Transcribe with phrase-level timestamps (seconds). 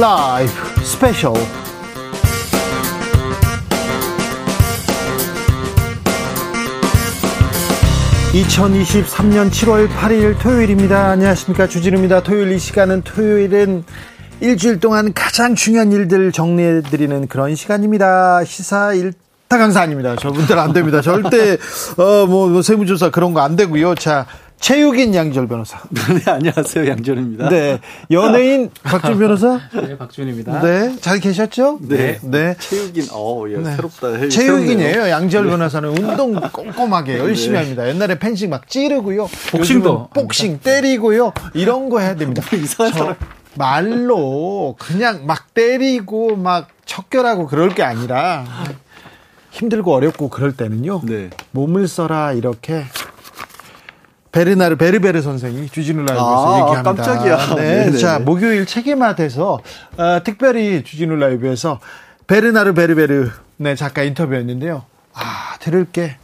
[0.00, 0.50] 라이브
[0.82, 1.34] 스페셜
[8.32, 11.10] 2023년 7월 8일 토요일입니다.
[11.10, 11.66] 안녕하십니까.
[11.66, 12.22] 주진우입니다.
[12.22, 13.84] 토요일 이 시간은 토요일은
[14.40, 18.44] 일주일 동안 가장 중요한 일들 정리해드리는 그런 시간입니다.
[18.44, 19.12] 시사 일
[19.50, 20.14] 타 강사 아닙니다.
[20.14, 21.00] 저분들 안 됩니다.
[21.00, 21.54] 절대,
[21.96, 23.96] 어, 뭐, 뭐 세무조사 그런 거 안 되고요.
[23.96, 24.24] 자,
[24.60, 25.80] 체육인 양지열 변호사.
[25.90, 26.86] 네, 안녕하세요.
[26.86, 27.48] 양절입니다.
[27.48, 27.80] 네.
[28.10, 29.58] 연예인 박준 변호사.
[29.72, 30.60] 네, 박준입니다.
[30.60, 30.96] 네.
[31.00, 31.78] 잘 계셨죠?
[31.80, 32.18] 네.
[32.22, 32.54] 네.
[32.58, 33.74] 체육인, 어, 예, 네.
[33.76, 34.28] 새롭다.
[34.28, 35.08] 체육인이에요.
[35.08, 37.58] 양절 변호사는 운동 꼼꼼하게 열심히 네.
[37.60, 37.88] 합니다.
[37.88, 39.28] 옛날에 펜싱 막 찌르고요.
[39.50, 40.10] 복싱도.
[40.14, 41.32] 복싱 때리고요.
[41.54, 42.42] 이런 거 해야 됩니다.
[42.54, 43.14] 이상한 사람.
[43.56, 48.44] 말로 그냥 막 때리고 막 척결하고 그럴 게 아니라
[49.50, 51.00] 힘들고 어렵고 그럴 때는요.
[51.04, 51.30] 네.
[51.50, 52.84] 몸을 써라 이렇게
[54.32, 56.82] 베르나르 베르베르 선생이 주진우 라이브에서 아, 얘기합니다.
[57.12, 57.54] 깜짝이야.
[57.56, 57.84] 네.
[57.86, 57.98] 네네.
[57.98, 59.60] 자, 목요일 책임화 돼서
[59.96, 61.80] 어, 특별히 주진우 라이브에서
[62.26, 64.84] 베르나르 베르베르 네, 작가 인터뷰였는데요.
[65.14, 66.16] 아, 들을 게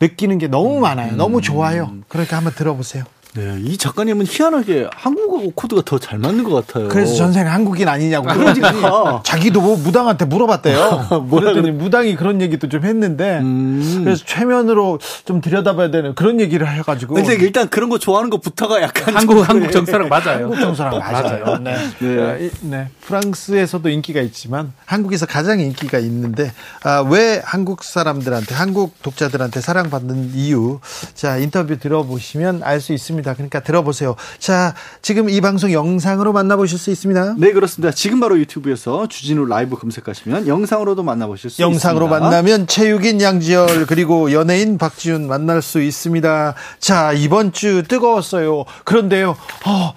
[0.00, 1.12] 느끼는 게 너무 많아요.
[1.12, 1.16] 음.
[1.18, 1.92] 너무 좋아요.
[2.08, 3.04] 그러니까 한번 들어보세요.
[3.36, 6.88] 네, 이 작가님은 희한하게 한국어 코드가 더 잘 맞는 것 같아요.
[6.88, 8.28] 그래서 전생 한국인 아니냐고.
[8.28, 11.26] 그러니까 자기도 뭐 무당한테 물어봤대요.
[11.30, 14.02] 그랬더니 무당이 그런 얘기도 좀 했는데 음.
[14.04, 17.14] 그래서 최면으로 좀 들여다봐야 되는 그런 얘기를 해가지고.
[17.14, 20.44] 근데 일단 그런 거 좋아하는 것부터가 약간 한국 한국 정서랑 맞아요.
[20.44, 21.58] 한국 정서랑 맞아요.
[21.58, 21.76] 네.
[22.00, 22.50] 네.
[22.60, 22.88] 네.
[23.06, 26.52] 프랑스에서도 인기가 있지만 한국에서 가장 인기가 있는데
[26.84, 30.80] 아, 왜 한국 사람들한테 한국 독자들한테 사랑받는 이유
[31.14, 33.23] 자 인터뷰 들어보시면 알 수 있습니다.
[33.24, 33.34] 있습니다.
[33.34, 34.14] 그러니까 들어보세요.
[34.38, 37.34] 자, 지금 이 방송 영상으로 만나보실 수 있습니다.
[37.38, 37.92] 네, 그렇습니다.
[37.92, 42.04] 지금 바로 유튜브에서 주진우 라이브 검색하시면 영상으로도 만나보실 수 영상으로 있습니다.
[42.04, 46.54] 영상으로 만나면 체육인 양지열 그리고 연예인 박지훈 만날 수 있습니다.
[46.78, 48.64] 자, 이번 주 뜨거웠어요.
[48.84, 49.36] 그런데요.
[49.66, 49.94] 어,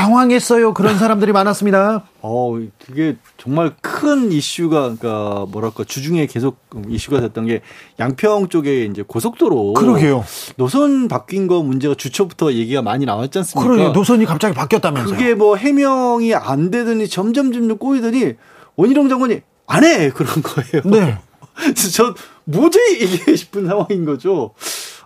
[0.00, 0.72] 당황했어요.
[0.72, 2.04] 그런 사람들이 많았습니다.
[2.22, 7.60] 어, 그게 정말 큰 이슈가, 그러니까 뭐랄까, 주중에 계속 이슈가 됐던 게
[7.98, 9.74] 양평 쪽에 이제 고속도로.
[9.74, 10.24] 그러게요.
[10.56, 13.68] 노선 바뀐 거 문제가 주초부터 얘기가 많이 나왔지 않습니까?
[13.68, 13.92] 그러게요.
[13.92, 15.16] 노선이 갑자기 바뀌었다면서요.
[15.16, 18.34] 그게 뭐 해명이 안 되더니 점점 점점 꼬이더니
[18.76, 20.10] 원희룡 장관이 안 해!
[20.10, 20.82] 그런 거예요.
[20.84, 21.18] 네.
[21.94, 24.54] 저 뭐지 이게 싶은 상황인 거죠.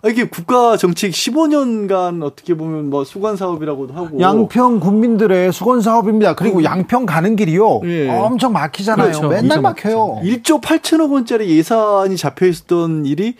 [0.04, 6.34] 아, 이게 국가 정책 15년간 어떻게 보면 뭐 수건 사업이라고도 하고 양평 국민들의 수건 사업입니다.
[6.34, 6.64] 그리고 음.
[6.64, 7.80] 양평 가는 길이요.
[7.84, 8.10] 예.
[8.10, 9.06] 엄청 막히잖아요.
[9.12, 9.28] 그렇죠.
[9.28, 10.20] 맨날 막혀요.
[10.22, 13.36] 1조 8천억 원짜리 예산이 잡혀 있었던 일이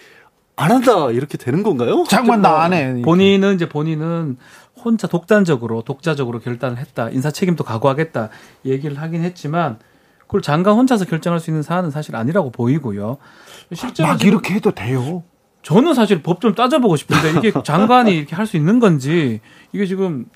[0.57, 2.05] 안 한다 이렇게 되는 건가요?
[2.09, 3.03] 장관 나 안 해.
[3.03, 4.39] 본인은 이제 본인은
[4.83, 7.11] 혼자 독단적으로 독자적으로 결단을 했다.
[7.11, 8.31] 인사 책임도 각오하겠다
[8.65, 9.79] 얘기를 하긴 했지만
[10.21, 13.19] 그걸 장관 혼자서 결정할 수 있는 사안은 사실 아니라고 보이고요.
[13.75, 15.23] 실제로 막 이렇게 해도 돼요.
[15.65, 19.41] 저는 사실 법 좀 따져보고 싶은데 이게 장관이 이렇게 할 수 있는 건지
[19.73, 20.27] 이게 지금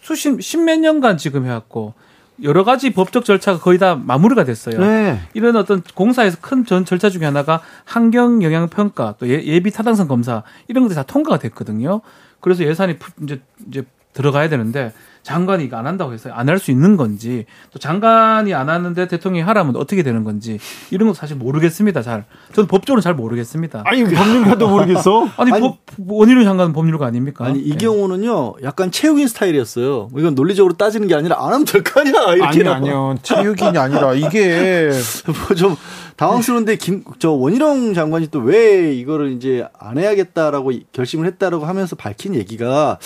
[0.00, 1.94] 수십 십몇 년간 지금 해왔고
[2.42, 4.78] 여러 가지 법적 절차가 거의 다 마무리가 됐어요.
[4.80, 5.20] 네.
[5.34, 10.08] 이런 어떤 공사에서 큰 전 절차 중에 하나가 환경 영향 평가 또 예, 비 타당성
[10.08, 12.00] 검사 이런 것들이 다 통과가 됐거든요.
[12.40, 13.84] 그래서 예산이 이제 이제
[14.14, 14.92] 들어가야 되는데
[15.24, 19.42] 장관이 이거 안 한다고 해서 안 할 수 있는 건지 또 장관이 안 하는데 대통령이
[19.42, 20.58] 하라면 어떻게 되는 건지
[20.90, 22.02] 이런 거 사실 모르겠습니다.
[22.02, 23.82] 잘 저는 법적으로 잘 모르겠습니다.
[23.86, 25.26] 아니 법률가도 모르겠어?
[25.38, 27.46] 아니, 아니 법 원희룡 장관은 법률가 아닙니까?
[27.46, 27.76] 아니 이 네.
[27.78, 30.10] 경우는요 약간 체육인 스타일이었어요.
[30.16, 34.12] 이건 논리적으로 따지는 게 아니라 안 하면 될 거 아니야 이렇게 아니 아니요 체육인이 아니라
[34.14, 34.90] 이게
[35.48, 35.74] 뭐 좀
[36.16, 42.34] 당황스러운데 김 저 원희룡 장관이 또 왜 이거를 이제 안 해야겠다라고 결심을 했다라고 하면서 밝힌
[42.34, 42.98] 얘기가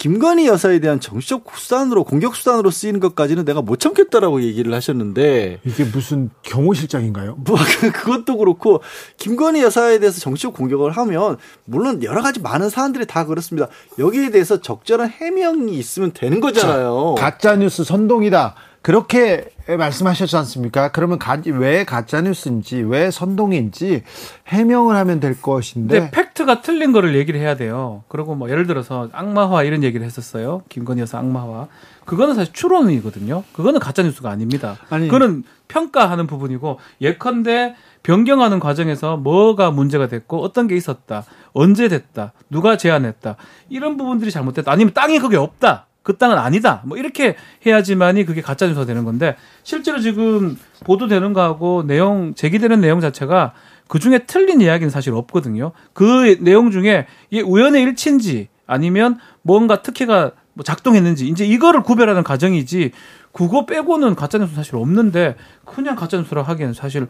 [0.00, 5.84] 김건희 여사에 대한 정치적 수단으로 공격 수단으로 쓰이는 것까지는 내가 못 참겠다라고 얘기를 하셨는데 이게
[5.84, 7.36] 무슨 경호실장인가요?
[7.36, 7.58] 뭐
[7.92, 8.80] 그것도 그렇고
[9.18, 13.68] 김건희 여사에 대해서 정치적 공격을 하면 물론 여러 가지 많은 사안들이 다 그렇습니다.
[13.98, 17.16] 여기에 대해서 적절한 해명이 있으면 되는 거잖아요.
[17.18, 18.54] 가짜 뉴스 선동이다.
[18.82, 20.90] 그렇게 말씀하셨지 않습니까?
[20.90, 24.04] 그러면 가, 왜 가짜 뉴스인지, 왜 선동인지
[24.48, 26.00] 해명을 하면 될 것인데.
[26.00, 28.04] 네, 팩트가 틀린 거를 얘기를 해야 돼요.
[28.08, 30.62] 그리고 뭐 예를 들어서 악마화 이런 얘기를 했었어요.
[30.70, 31.68] 김건희 여사 악마화.
[32.06, 33.44] 그거는 사실 추론이거든요.
[33.52, 34.78] 그거는 가짜 뉴스가 아닙니다.
[34.88, 35.06] 아니.
[35.06, 42.76] 그거는 평가하는 부분이고, 예컨대 변경하는 과정에서 뭐가 문제가 됐고, 어떤 게 있었다, 언제 됐다, 누가
[42.76, 43.36] 제안했다,
[43.68, 45.86] 이런 부분들이 잘못됐다, 아니면 땅이 그게 없다.
[46.02, 46.82] 그 땅은 아니다.
[46.84, 47.36] 뭐 이렇게
[47.66, 53.52] 해야지만이 그게 가짜 뉴스가 되는 건데 실제로 지금 보도되는 거하고 내용 제기되는 내용 자체가
[53.86, 55.72] 그 중에 틀린 이야기는 사실 없거든요.
[55.92, 62.92] 그 내용 중에 이게 우연의 일치인지 아니면 뭔가 특혜가 뭐 작동했는지 이제 이거를 구별하는 과정이지
[63.32, 67.08] 그거 빼고는 가짜 뉴스 사실 없는데 그냥 가짜 뉴스라고 하기에는 사실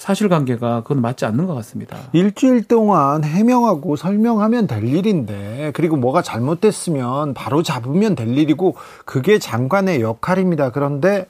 [0.00, 1.98] 사실관계가 그건 맞지 않는 것 같습니다.
[2.12, 10.00] 일주일 동안 해명하고 설명하면 될 일인데 그리고 뭐가 잘못됐으면 바로 잡으면 될 일이고 그게 장관의
[10.00, 10.70] 역할입니다.
[10.70, 11.26] 그런데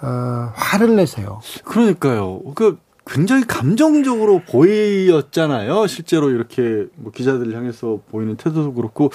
[0.00, 1.42] 어, 화를 내세요.
[1.64, 2.40] 그러니까요.
[2.54, 5.86] 그 굉장히 감정적으로 보였잖아요.
[5.88, 9.10] 실제로 이렇게 뭐 기자들을 향해서 보이는 태도도 그렇고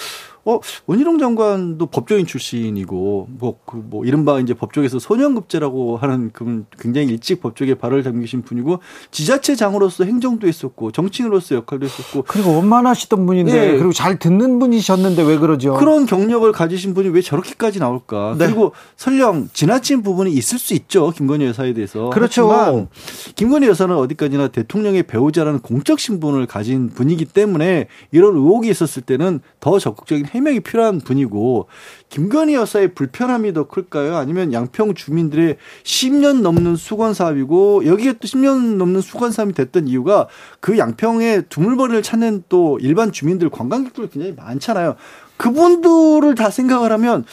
[0.47, 7.09] 어, 원희룡 장관도 법조인 출신이고, 뭐, 그, 뭐, 이른바 이제 법조에서 소년급제라고 하는 그 굉장히
[7.09, 8.79] 일찍 법조계 발을 담기신 분이고,
[9.11, 12.23] 지자체 장으로서 행정도 했었고, 정치인으로서 역할도 했었고.
[12.27, 13.77] 그리고 원만하시던 분인데, 네.
[13.77, 15.73] 그리고 잘 듣는 분이셨는데 왜 그러죠?
[15.73, 18.35] 그런 경력을 가지신 분이 왜 저렇게까지 나올까?
[18.37, 18.45] 네.
[18.45, 21.11] 그리고 설령 지나친 부분이 있을 수 있죠.
[21.11, 22.09] 김건희 여사에 대해서.
[22.09, 22.87] 그렇죠.
[23.35, 29.77] 김건희 여사는 어디까지나 대통령의 배우자라는 공적 신분을 가진 분이기 때문에 이런 의혹이 있었을 때는 더
[29.77, 31.67] 적극적인 해명이 필요한 분이고
[32.09, 34.15] 김건희 여사의 불편함이 더 클까요?
[34.15, 40.27] 아니면 양평 주민들의 10년 넘는 수건 사업이고 여기에 또 10년 넘는 수건 사업이 됐던 이유가
[40.59, 44.95] 그 양평에 두물머리를 찾는 또 일반 주민들 관광객들 굉장히 많잖아요.
[45.37, 47.25] 그분들을 다 생각을 하면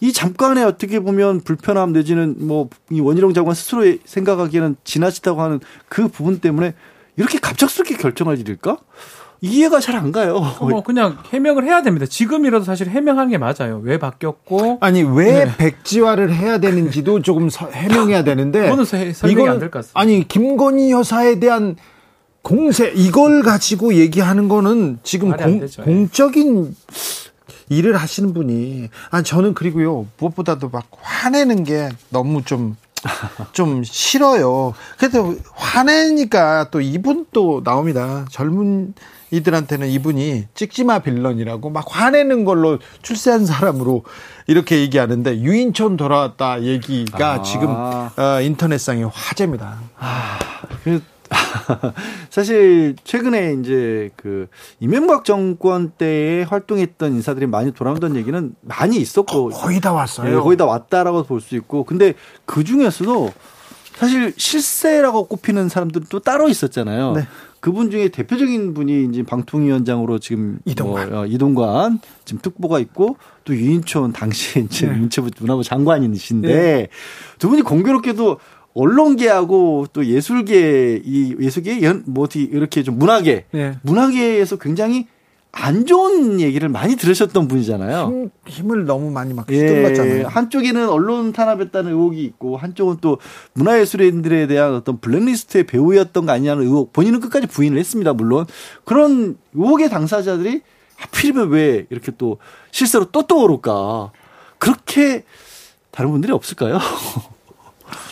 [0.00, 6.08] 이 잠깐에 어떻게 보면 불편함 내지는 뭐 이 원희룡 장관 스스로 생각하기에는 지나치다고 하는 그
[6.08, 6.74] 부분 때문에
[7.16, 8.78] 이렇게 갑작스럽게 결정할 일일까?
[9.42, 10.40] 이해가 잘 안 가요.
[10.60, 12.06] 뭐 그냥 해명을 해야 됩니다.
[12.06, 13.80] 지금이라도 사실 해명하는 게 맞아요.
[13.82, 15.56] 왜 바뀌었고 아니 왜 네.
[15.58, 20.00] 백지화를 해야 되는지도 조금 서, 해명해야 되는데 이거는 설명이 안될 것 같습니다.
[20.00, 21.76] 아니 김건희 여사에 대한
[22.40, 25.84] 공세 이걸 가지고 얘기하는 거는 지금 공, 되죠, 예.
[25.84, 26.74] 공적인
[27.68, 32.76] 일을 하시는 분이 아 저는 그리고요 무엇보다도 막 화내는 게 너무 좀
[33.52, 34.74] 좀 싫어요.
[34.98, 38.24] 그래도 화내니까 또 이분 또 나옵니다.
[38.30, 38.94] 젊은
[39.30, 44.04] 이들한테는 이분이 찍지마 빌런이라고 막 화내는 걸로 출세한 사람으로
[44.46, 47.42] 이렇게 얘기하는데 유인촌 돌아왔다 얘기가 아.
[47.42, 49.78] 지금 어, 인터넷상의 화제입니다.
[49.98, 50.38] 아,
[50.84, 51.02] 그
[52.30, 54.48] 사실 최근에 이제 그
[54.80, 60.28] 이명박 정권 때에 활동했던 인사들이 많이 돌아온다는 얘기는 많이 있었고 거의 다 왔어요.
[60.30, 62.14] 네, 거의 다 왔다라고 볼 수 있고 근데
[62.44, 63.32] 그 중에서도
[63.96, 67.12] 사실 실세라고 꼽히는 사람들은 또 따로 있었잖아요.
[67.12, 67.26] 네.
[67.60, 73.54] 그분 중에 대표적인 분이 이제 방통위원장으로 지금 이동관, 뭐, 어, 이동관 지금 특보가 있고 또
[73.54, 74.96] 유인촌 당시에 이제 네.
[74.96, 76.88] 문체부 문화부 장관이신데 네.
[77.38, 78.38] 두 분이 공교롭게도
[78.74, 83.76] 언론계하고 또 예술계 이 예술계 연 뭐 어떻게 이렇게 좀 문화계 네.
[83.82, 85.06] 문화계에서 굉장히
[85.54, 88.30] 안 좋은 얘기를 많이 들으셨던 분이잖아요.
[88.46, 90.18] 힘, 을 너무 많이 막 휘둘렀잖아요.
[90.20, 93.18] 예, 한쪽에는 언론 탄압했다는 의혹이 있고 한쪽은 또
[93.52, 96.94] 문화예술인들에 대한 어떤 블랙리스트의 배우였던 거 아니냐는 의혹.
[96.94, 98.14] 본인은 끝까지 부인을 했습니다.
[98.14, 98.46] 물론
[98.84, 100.62] 그런 의혹의 당사자들이
[100.96, 102.38] 하필이면 왜 이렇게 또
[102.70, 104.12] 실제로 또 떠오를까?
[104.58, 105.24] 그렇게
[105.90, 106.78] 다른 분들이 없을까요?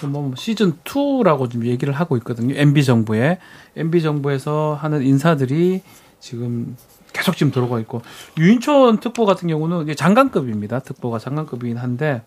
[0.09, 2.55] 뭐 시즌 2라고 좀 얘기를 하고 있거든요.
[2.57, 3.39] MB 정부에
[3.77, 5.83] MB 정부에서 하는 인사들이
[6.19, 6.77] 지금
[7.13, 8.03] 계속 지금 들어가 있고
[8.39, 10.81] 유인촌 특보 같은 경우는 장관급입니다.
[10.81, 12.23] 특보가 장관급이긴 한데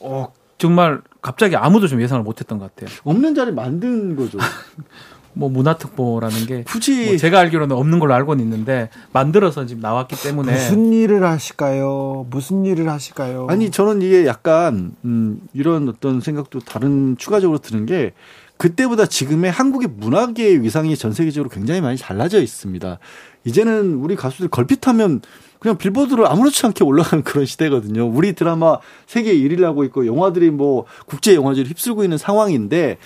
[0.00, 2.94] 어 정말 갑자기 아무도 좀 예상을 못했던 것 같아요.
[3.04, 4.38] 없는 자리 만든 거죠.
[5.32, 10.52] 뭐 문화특보라는 게 굳이 뭐 제가 알기로는 없는 걸로 알고는 있는데 만들어서 지금 나왔기 때문에
[10.52, 12.26] 무슨 일을 하실까요?
[12.30, 13.46] 무슨 일을 하실까요?
[13.48, 18.12] 아니 저는 이게 약간 음 이런 어떤 생각도 다른 추가적으로 드는 게
[18.56, 22.98] 그때보다 지금의 한국의 문화계의 위상이 전 세계적으로 굉장히 많이 달라져 있습니다.
[23.44, 25.22] 이제는 우리 가수들 걸핏하면
[25.60, 28.06] 그냥 빌보드를 아무렇지 않게 올라가는 그런 시대거든요.
[28.06, 32.98] 우리 드라마 세계 1위를 하고 있고 영화들이 뭐 국제 영화제를 휩쓸고 있는 상황인데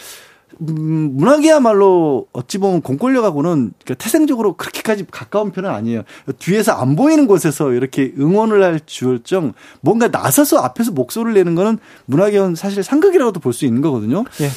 [0.60, 6.02] 음, 문학이야말로 어찌 보면 공권력하고는 그러니까 태생적으로 그렇게까지 가까운 편은 아니에요.
[6.38, 12.54] 뒤에서 안 보이는 곳에서 이렇게 응원을 할 줄정 뭔가 나서서 앞에서 목소리를 내는 거는 문학의원
[12.54, 14.24] 사실 상극이라고도 볼 수 있는 거거든요.
[14.40, 14.48] 예.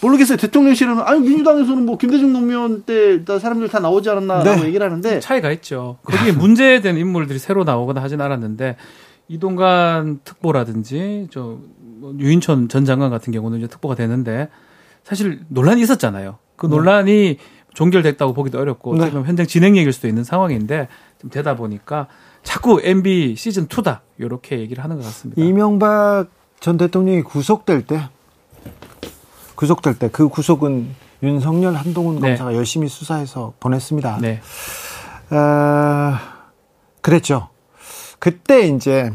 [0.00, 0.38] 모르겠어요.
[0.38, 4.66] 대통령실은 아니 민주당에서는 뭐 김대중 노무현 때 사람들 다 나오지 않았나라고 네.
[4.68, 5.98] 얘기를 하는데 차이가 있죠.
[6.02, 8.76] 거기에 문제된 인물들이 새로 나오거나 하진 않았는데
[9.28, 14.48] 이동관 특보라든지 저뭐 유인천 전 장관 같은 경우는 이제 특보가 되는데
[15.06, 16.38] 사실 논란이 있었잖아요.
[16.56, 16.70] 그 네.
[16.74, 17.38] 논란이
[17.74, 19.04] 종결됐다고 보기도 어렵고 네.
[19.06, 20.88] 지금 현장 진행 얘기일 수도 있는 상황인데
[21.20, 22.08] 좀 되다 보니까
[22.42, 25.40] 자꾸 MB 시즌 2다 이렇게 얘기를 하는 것 같습니다.
[25.40, 26.26] 이명박
[26.58, 28.08] 전 대통령이 구속될 때
[29.54, 30.88] 구속될 때 그 구속은
[31.22, 32.30] 윤석열 한동훈 네.
[32.30, 34.18] 검사가 열심히 수사해서 보냈습니다.
[34.20, 34.40] 네.
[35.30, 36.18] 어,
[37.00, 37.48] 그랬죠.
[38.18, 39.12] 그때 이제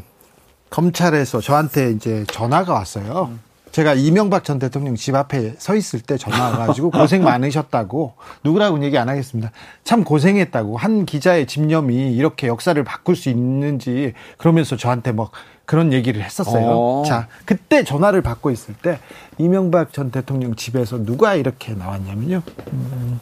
[0.70, 3.30] 검찰에서 저한테 이제 전화가 왔어요.
[3.32, 3.40] 음.
[3.72, 8.14] 제가 이명박 전 대통령 집 앞에 서 있을 때 전화 와가지고 고생 많으셨다고
[8.44, 9.52] 누구라고는 얘기 안 하겠습니다.
[9.84, 15.32] 참 고생했다고 한 기자의 집념이 이렇게 역사를 바꿀 수 있는지 그러면서 저한테 뭐
[15.66, 16.66] 그런 얘기를 했었어요.
[16.68, 17.04] 어.
[17.06, 19.00] 자 그때 전화를 받고 있을 때
[19.38, 22.42] 이명박 전 대통령 집에서 누가 이렇게 나왔냐면요.
[22.74, 23.20] 음,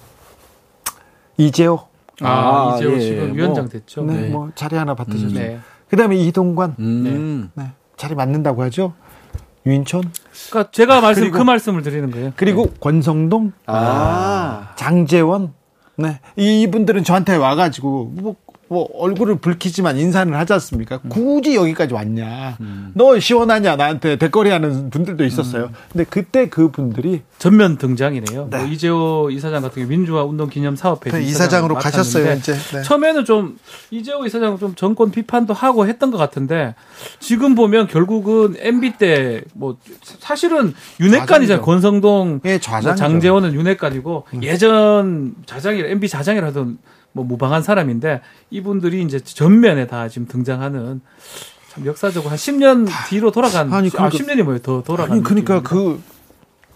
[1.38, 1.80] 이재호.
[2.22, 4.04] 아, 아 이재호 예, 지금 뭐, 위원장 됐죠.
[4.04, 4.30] 네, 네.
[4.30, 5.28] 뭐 자리 하나 받으셨죠.
[5.28, 5.60] 음, 네.
[5.90, 6.76] 그다음에 이동관.
[6.80, 7.52] 음.
[7.54, 7.64] 네.
[7.64, 7.72] 네.
[7.98, 8.94] 자리 맞는다고 하죠.
[9.66, 10.12] 유인촌?
[10.50, 12.34] 그러니까 제가 말씀 그리고, 그 말씀을 드리는 거예요.
[12.36, 12.74] 그리고 네.
[12.80, 14.74] 권성동, 아.
[14.76, 15.54] 장재원,
[15.98, 18.36] 네 이분들은 저한테 와가지고 뭐
[18.70, 21.00] 뭐 얼굴을 붉히지만 인사는 하지 않습니까?
[21.04, 21.10] 음.
[21.10, 22.58] 굳이 여기까지 왔냐?
[22.62, 22.92] 음.
[22.94, 23.76] 너 시원하냐?
[23.76, 25.66] 나한테 대거리 하는 분들도 있었어요.
[25.66, 25.74] 음.
[25.92, 28.48] 근데 그때 그 분들이 전면 등장이네요.
[28.50, 28.58] 네.
[28.58, 32.34] 뭐 이재호 이사장 같은 경우 민주화 운동 기념 사업회 네, 이사장으로 가셨어요.
[32.34, 32.84] 이제 네.
[32.84, 33.58] 처음에는 좀
[33.92, 36.76] 이재호 이사장 좀 정권 비판도 하고 했던 것 같은데
[37.20, 41.64] 지금 보면 결국은 MB 때 뭐 사실은 윤핵관이잖아요.
[41.64, 44.44] 권성동, 예, 뭐 장재원은 윤핵관이고 음.
[44.44, 46.78] 예전 자장이라 MB 자장이라던
[47.12, 51.02] 뭐 무방한 사람인데 이분들이 이제 전면에 다 지금 등장하는
[51.70, 55.56] 참 역사적으로 한 10년 뒤로 돌아간 아니 그러니까, 아, 10년이 뭐예요 더 돌아간 아니 그러니까
[55.56, 55.70] 느낌입니다.
[55.70, 56.02] 그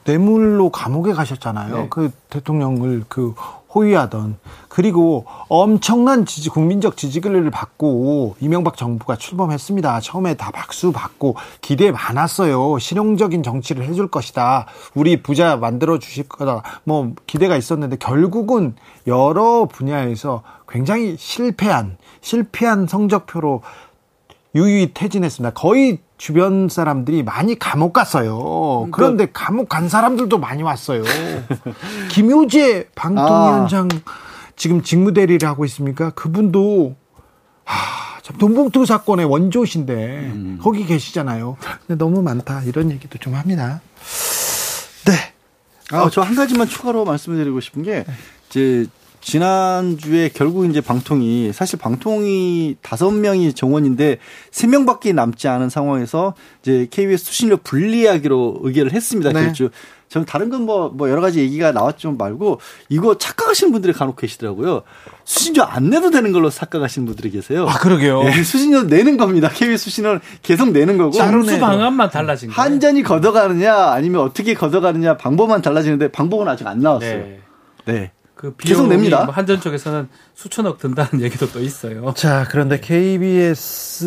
[0.05, 1.75] 뇌물로 감옥에 가셨잖아요.
[1.75, 1.87] 네.
[1.89, 3.33] 그 대통령을 그
[3.73, 4.37] 호위하던
[4.69, 9.99] 그리고 엄청난 지지 국민적 지지를 받고 이명박 정부가 출범했습니다.
[9.99, 12.79] 처음에 다 박수 받고 기대 많았어요.
[12.79, 14.65] 실용적인 정치를 해줄 것이다.
[14.95, 16.63] 우리 부자 만들어 주실 거다.
[16.83, 18.75] 뭐 기대가 있었는데 결국은
[19.07, 23.61] 여러 분야에서 굉장히 실패한 실패한 성적표로
[24.55, 25.53] 유유히 퇴진했습니다.
[25.53, 28.88] 거의 주변 사람들이 많이 감옥 갔어요.
[28.91, 31.03] 그러니까 그런데 감옥 간 사람들도 많이 왔어요.
[32.12, 34.12] 김효재 방통위원장 아.
[34.55, 36.12] 지금 직무대리를 하고 있습니까?
[36.12, 36.95] 그분도
[37.65, 39.93] 하, 참 돈봉투 사건의 원조신데
[40.33, 40.60] 음.
[40.62, 41.57] 거기 계시잖아요.
[41.88, 43.81] 근데 너무 많다 이런 얘기도 좀 합니다.
[45.07, 45.33] 네.
[45.91, 48.05] 아, 저한 가지만 추가로 말씀드리고 싶은 게
[48.50, 48.86] 이제
[49.23, 54.17] 지난주에 결국 이제 방통이 사실 방통이 다섯 명이 정원인데
[54.51, 59.31] 세 명밖에 남지 않은 상황에서 이제 KBS 수신료 분리하기로 의결을 했습니다.
[59.31, 59.41] 네.
[59.41, 59.69] 그렇죠.
[60.09, 64.83] 저는 다른 건 뭐뭐 뭐 여러 가지 얘기가 나왔지만 말고 이거 착각하시는 분들이 간혹 계시더라고요.
[65.23, 67.65] 수신료 안 내도 되는 걸로 착각하시는 분들이 계세요.
[67.67, 68.23] 아 그러게요.
[68.23, 69.49] 네, 수신료 내는 겁니다.
[69.49, 71.13] KBS 수신료는 계속 내는 거고.
[71.13, 72.61] 장수 방안만 달라진 거예요.
[72.61, 77.17] 한전이 걷어가느냐 아니면 어떻게 걷어가느냐 방법만 달라지는데 방법은 아직 안 나왔어요.
[77.17, 77.39] 네.
[77.85, 78.11] 네.
[78.43, 79.23] 그 계속 냅니다.
[79.23, 82.13] 뭐 한전 쪽에서는 수천억 든다는 얘기도 또 있어요.
[82.13, 84.03] 자, 그런데 KBS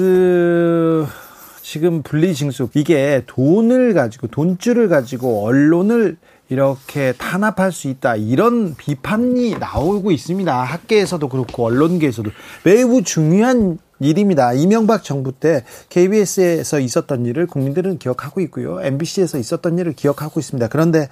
[1.62, 6.19] 지금 분리징수 이게 돈을 가지고 돈줄을 가지고 언론을
[6.50, 10.55] 이렇게 탄압할 수 있다 이런 비판이 나오고 있습니다.
[10.55, 12.31] 학계에서도 그렇고 언론계에서도
[12.62, 14.52] 매우 중요한 일입니다.
[14.52, 18.83] 이명박 정부 때 KBS에서 있었던 일을 국민들은 기억하고 있고요.
[18.83, 20.69] MBC에서 있었던 일을 기억하고 있습니다.
[20.69, 21.09] 그런데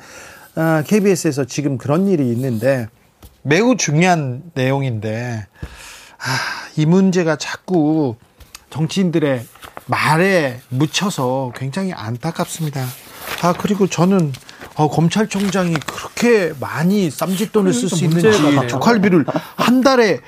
[0.86, 2.88] KBS에서 아, 지금 그런 일이 있는데
[3.44, 5.46] 매우 중요한 내용인데
[6.18, 6.24] 아,
[6.76, 8.16] 이 문제가 자꾸
[8.70, 9.44] 정치인들의
[9.86, 12.84] 말에 묻혀서 굉장히 안타깝습니다.
[13.42, 14.32] 아 그리고 저는
[14.76, 18.30] 어, 검찰총장이 그렇게 많이 쌈짓돈을 쓸 수 있는지
[18.68, 20.20] 특활비를 한 달에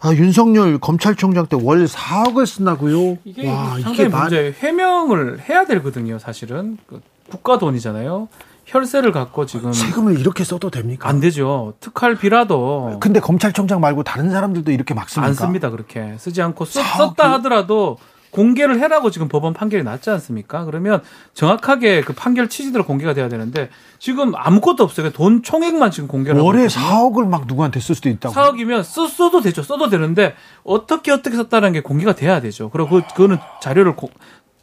[0.00, 3.18] 아, 윤석열 검찰총장 때 월 4억을 쓴다고요?
[3.24, 6.76] 이게 와, 이게 문제 해명을 해야 되거든요, 사실은.
[6.86, 7.00] 그
[7.30, 8.28] 국가 돈이잖아요.
[8.66, 11.08] 혈세를 갖고 지금 세금을 이렇게 써도 됩니까?
[11.08, 11.74] 안 되죠.
[11.80, 12.98] 특활비라도.
[13.00, 15.28] 근데 검찰총장 말고 다른 사람들도 이렇게 막 씁니까?
[15.28, 15.70] 안 씁니다.
[15.70, 17.98] 그렇게 쓰지 않고 썼, 썼다 하더라도
[18.30, 20.64] 공개를 해라고 지금 법원 판결이 났지 않습니까?
[20.64, 21.02] 그러면
[21.34, 25.10] 정확하게 그 판결 취지대로 공개가 돼야 되는데 지금 아무것도 없어요.
[25.12, 28.34] 돈 총액만 지금 공개를 월에 4억을 막 누구한테 쓸 수도 있다고.
[28.34, 29.62] 4억이면 써, 써도 되죠.
[29.62, 32.70] 써도 되는데 어떻게 어떻게 썼다는 게 공개가 돼야 되죠.
[32.70, 34.10] 그리고 그, 그거는 자료를 고,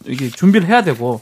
[0.08, 1.22] 이게 준비를 해야 되고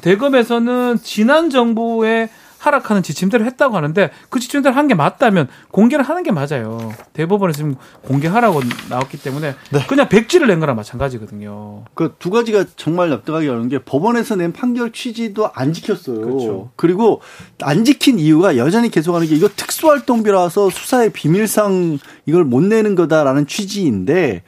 [0.00, 2.28] 대검에서는 지난 정부의
[2.58, 6.92] 하락하는 지침대로 했다고 하는데 그 지침대로 한게 맞다면 공개를 하는 게 맞아요.
[7.12, 9.86] 대법원에서 지금 공개하라고 나왔기 때문에 네.
[9.86, 11.84] 그냥 백지를 낸 거랑 마찬가지거든요.
[11.94, 16.20] 그 두 가지가 정말 납득하기 어려운 게 법원에서 낸 판결 취지도 안 지켰어요.
[16.22, 16.70] 그렇죠.
[16.76, 17.20] 그리고
[17.60, 24.42] 안 지킨 이유가 여전히 계속하는 게 이거 특수활동비라서 수사의 비밀상 이걸 못 내는 거다라는 취지인데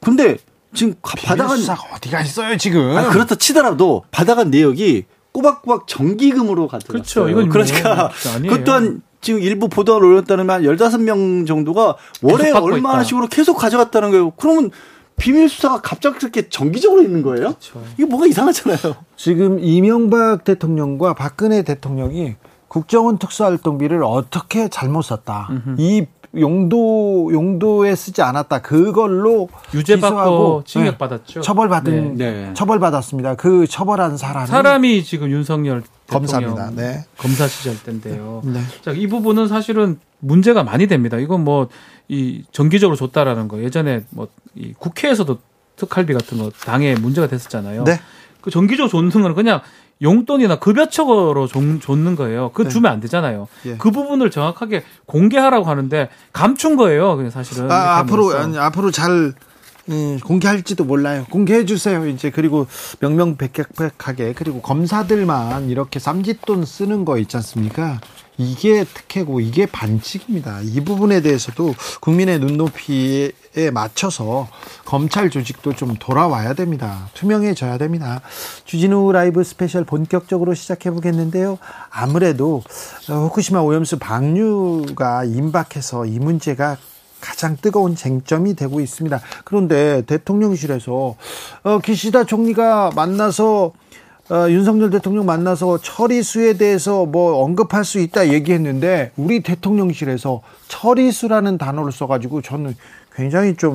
[0.00, 0.38] 근데
[0.74, 1.58] 지금 받아간
[1.94, 2.96] 어디가 있어요 지금?
[2.96, 6.92] 아, 그렇다 치더라도 받아간 내역이 꼬박꼬박 정기금으로 가져갔어요.
[6.92, 7.28] 그렇죠.
[7.28, 8.10] 이건 그러니까
[8.42, 14.30] 뭐, 그 또한 지금 일부 보도를 올렸다면 한 15명 정도가 월에 얼마씩으로 계속 가져갔다는 거예요.
[14.32, 14.70] 그러면
[15.16, 17.48] 비밀 수사가 갑작스럽게 정기적으로 있는 거예요?
[17.48, 17.82] 그렇죠.
[17.98, 18.96] 이거 뭐가 이상하잖아요.
[19.16, 22.36] 지금 이명박 대통령과 박근혜 대통령이
[22.68, 25.48] 국정원 특수활동비를 어떻게 잘못 썼다.
[25.50, 25.76] 음흠.
[25.78, 26.06] 이
[26.36, 28.60] 용도 용도에 쓰지 않았다.
[28.60, 31.40] 그걸로 유죄받고 징역 받았죠.
[31.40, 32.32] 네, 처벌받은 네.
[32.32, 32.54] 네.
[32.54, 33.36] 처벌받았습니다.
[33.36, 36.70] 그 처벌한 사람이 사람이 지금 윤석열 검사입니다.
[36.74, 37.04] 네.
[37.16, 38.42] 검사 시절 때인데요.
[38.44, 38.60] 네.
[38.82, 41.18] 자, 이 부분은 사실은 문제가 많이 됩니다.
[41.18, 41.68] 이건 뭐
[42.10, 45.38] 이 정기적으로 줬다라는 거 예전에 뭐 이 국회에서도
[45.76, 47.84] 특할비 같은 거 당에 문제가 됐었잖아요.
[47.84, 48.00] 네.
[48.40, 49.60] 그 정기적으로 줬는 건 그냥
[50.02, 52.50] 용돈이나 급여처로 줬는 거예요.
[52.54, 52.68] 그 네.
[52.68, 53.48] 주면 안 되잖아요.
[53.66, 53.76] 예.
[53.76, 57.16] 그 부분을 정확하게 공개하라고 하는데 감춘 거예요.
[57.16, 57.70] 그냥 사실은.
[57.70, 59.34] 아, 앞으로 아니, 앞으로 잘
[59.90, 61.24] 음, 공개할지도 몰라요.
[61.30, 62.06] 공개해 주세요.
[62.06, 62.66] 이제 그리고
[63.00, 68.00] 명명백백하게 그리고 검사들만 이렇게 쌈짓돈 쓰는 거 있지 않습니까?
[68.38, 70.60] 이게 특혜고 이게 반칙입니다.
[70.62, 73.32] 이 부분에 대해서도 국민의 눈높이에
[73.72, 74.48] 맞춰서
[74.84, 77.10] 검찰 조직도 좀 돌아와야 됩니다.
[77.14, 78.20] 투명해져야 됩니다.
[78.64, 81.58] 주진우 라이브 스페셜 본격적으로 시작해 보겠는데요.
[81.90, 82.62] 아무래도
[83.08, 86.76] 후쿠시마 오염수 방류가 임박해서 이 문제가
[87.20, 89.20] 가장 뜨거운 쟁점이 되고 있습니다.
[89.44, 91.16] 그런데 대통령실에서
[91.64, 93.72] 어, 기시다 총리가 만나서
[94.30, 101.92] 어, 윤석열 대통령 만나서 처리수에 대해서 뭐 언급할 수 있다 얘기했는데 우리 대통령실에서 처리수라는 단어를
[101.92, 102.76] 써가지고 저는
[103.14, 103.74] 굉장히 좀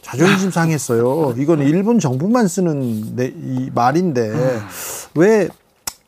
[0.00, 1.34] 자존심 상했어요.
[1.38, 4.32] 이건 일본 정부만 쓰는 내, 이 말인데
[5.14, 5.48] 왜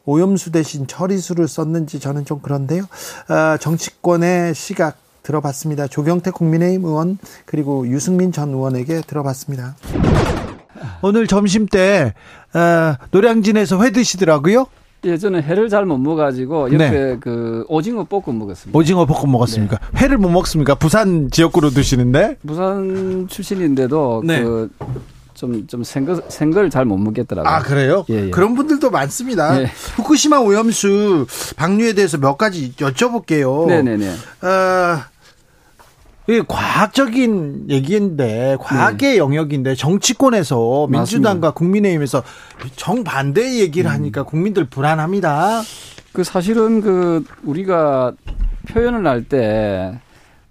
[0.04, 2.82] 오염수 대신 처리수를 썼는지 저는 좀 그런데요.
[3.28, 5.86] 아, 정치권의 시각 들어봤습니다.
[5.86, 9.76] 조경태 국민의힘 의원 그리고 유승민 전 의원에게 들어봤습니다.
[11.00, 12.12] 오늘 점심 때
[12.54, 14.66] 어, 노량진에서 회 드시더라고요.
[15.06, 17.16] 예, 저는 회를 잘 못 먹어가지고 옆에 네.
[17.20, 18.78] 그 오징어 볶음 먹었습니다.
[18.78, 19.78] 오징어 볶음 먹었습니까?
[19.92, 20.00] 네.
[20.00, 20.74] 회를 못 먹습니까?
[20.76, 22.36] 부산 지역구로 드시는데?
[22.46, 24.42] 부산 출신인데도 네.
[24.42, 24.70] 그
[25.34, 27.52] 좀, 좀 생거, 생걸 잘못 먹겠더라고요.
[27.52, 28.06] 아, 그래요?
[28.08, 28.30] 예, 예.
[28.30, 29.60] 그런 분들도 많습니다.
[29.60, 29.66] 예.
[29.96, 33.66] 후쿠시마 오염수 방류에 대해서 몇 가지 여쭤볼게요.
[33.66, 34.08] 네네네.
[34.08, 35.00] 어,
[36.26, 39.16] 이게 과학적인 얘기인데 과학의 네.
[39.18, 41.50] 영역인데 정치권에서 민주당과 맞습니다.
[41.50, 42.22] 국민의힘에서
[42.76, 43.94] 정반대의 얘기를 음.
[43.94, 45.60] 하니까 국민들 불안합니다.
[46.12, 48.12] 그 사실은 그 우리가
[48.68, 49.98] 표현을 할 때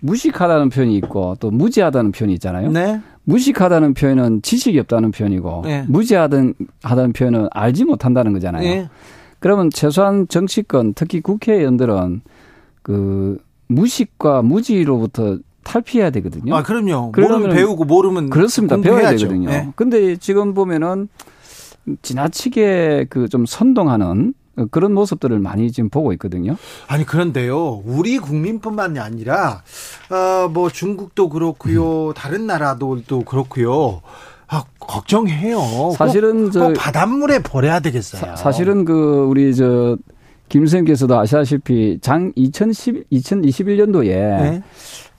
[0.02, 2.70] 무식하다는 표현이 있고 또 무지하다는 표현이 있잖아요.
[2.72, 3.00] 네.
[3.24, 5.86] 무식하다는 표현은 지식이 없다는 표현이고 네.
[5.88, 6.54] 무지하다는
[6.84, 8.62] 하다는 표현은 알지 못한다는 거잖아요.
[8.62, 8.90] 네.
[9.40, 12.22] 그러면 최소한 정치권 특히 국회의원들은
[12.82, 13.38] 그
[13.68, 16.56] 무식과 무지로부터 탈피해야 되거든요.
[16.56, 17.12] 아, 그럼요.
[17.16, 18.78] 모르면 배우고 모르면 그렇습니다.
[18.78, 19.50] 배워야 되거든요.
[19.50, 19.70] 네.
[19.76, 21.08] 근데 지금 보면은
[22.02, 24.34] 지나치게 그 좀 선동하는
[24.72, 26.56] 그런 모습들을 많이 지금 보고 있거든요.
[26.88, 29.64] 아니 그런데요, 우리 국민뿐만이 아니라
[30.12, 32.14] 어 뭐 중국도 그렇고요, 음.
[32.14, 34.02] 다른 나라도 그렇고요.
[34.48, 35.94] 아, 걱정해요.
[35.98, 38.36] 사실은 꼭, 저 바닷물에 버려야 되겠어요.
[38.36, 39.98] 사, 실은 그 우리 저
[40.50, 44.62] 김 선생께서도 아시다시피 장 2010, 2021년도에 네?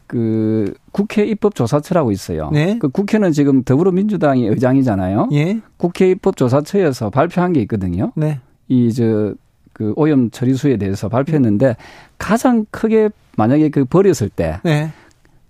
[0.06, 2.50] 그 국회 입법조사처라고 있어요.
[2.52, 2.78] 네.
[2.78, 5.28] 그 국회는 지금 더불어민주당이 의장이잖아요.
[5.32, 5.60] 예.
[5.76, 8.12] 국회 입법조사처에서 발표한 게 있거든요.
[8.14, 8.40] 네.
[8.68, 9.34] 이저
[9.72, 11.76] 그 오염 처리수에 대해서 발표했는데
[12.18, 14.60] 가장 크게 만약에 그 버렸을 때.
[14.62, 14.90] 네.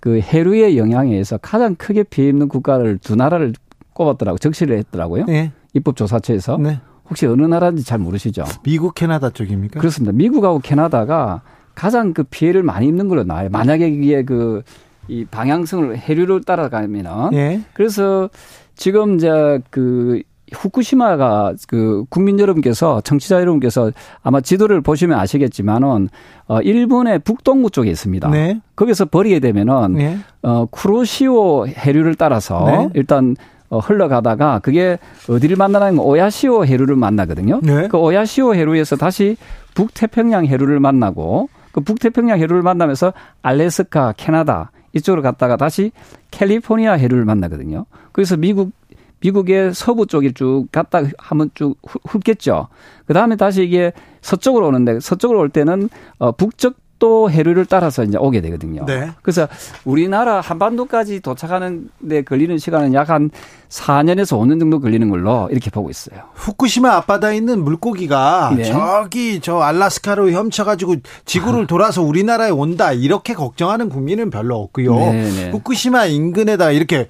[0.00, 3.54] 그 해류의 영향에 의해서 가장 크게 피해 입는 국가를 두 나라를
[3.94, 5.24] 꼽았더라고 적시를 했더라고요.
[5.26, 5.52] 네.
[5.72, 6.58] 입법조사처에서.
[6.58, 6.80] 네.
[7.08, 8.44] 혹시 어느 나라인지 잘 모르시죠?
[8.62, 9.80] 미국, 캐나다 쪽입니까?
[9.80, 10.12] 그렇습니다.
[10.12, 11.42] 미국하고 캐나다가
[11.74, 13.48] 가장 그 피해를 많이 입는 걸로 나와요.
[13.50, 14.62] 만약에 이게 그
[15.08, 17.60] 이 방향성을 해류를 따라가면 예.
[17.72, 18.30] 그래서
[18.74, 23.90] 지금 이제 그 후쿠시마가 그 국민 여러분께서 청취자 여러분께서
[24.22, 26.08] 아마 지도를 보시면 아시겠지만은
[26.46, 28.30] 어 일본의 북동부 쪽에 있습니다.
[28.30, 28.60] 네.
[28.76, 30.18] 거기서 버리게 되면은 네.
[30.42, 32.88] 어 쿠로시오 해류를 따라서 네.
[32.94, 33.36] 일단
[33.70, 37.60] 어, 흘러가다가 그게 어디를 만나냐면 오야시오 해류를 만나거든요.
[37.62, 37.88] 네.
[37.88, 39.36] 그 오야시오 해류에서 다시
[39.74, 45.90] 북태평양 해류를 만나고 그 북태평양 해류를 만나면서 알래스카, 캐나다 이쪽으로 갔다가 다시
[46.30, 47.84] 캘리포니아 해류를 만나거든요.
[48.12, 48.70] 그래서 미국
[49.18, 52.68] 미국의 서부 쪽이 쭉 갔다 하면 쭉 훑겠죠.
[53.06, 58.16] 그 다음에 다시 이게 서쪽으로 오는데 서쪽으로 올 때는 어 북쪽 또 해류를 따라서 이제
[58.16, 58.86] 오게 되거든요.
[58.86, 59.10] 네.
[59.20, 59.46] 그래서
[59.84, 63.30] 우리나라 한반도까지 도착하는 데 걸리는 시간은 약 한
[63.68, 66.20] 4년에서 5년 정도 걸리는 걸로 이렇게 보고 있어요.
[66.32, 68.64] 후쿠시마 앞바다에 있는 물고기가 네.
[68.64, 74.94] 저기 저 알라스카로 헤엄쳐가지고 지구를 돌아서 우리나라에 온다 이렇게 걱정하는 국민은 별로 없고요.
[74.94, 75.50] 네, 네.
[75.50, 77.08] 후쿠시마 인근에다 이렇게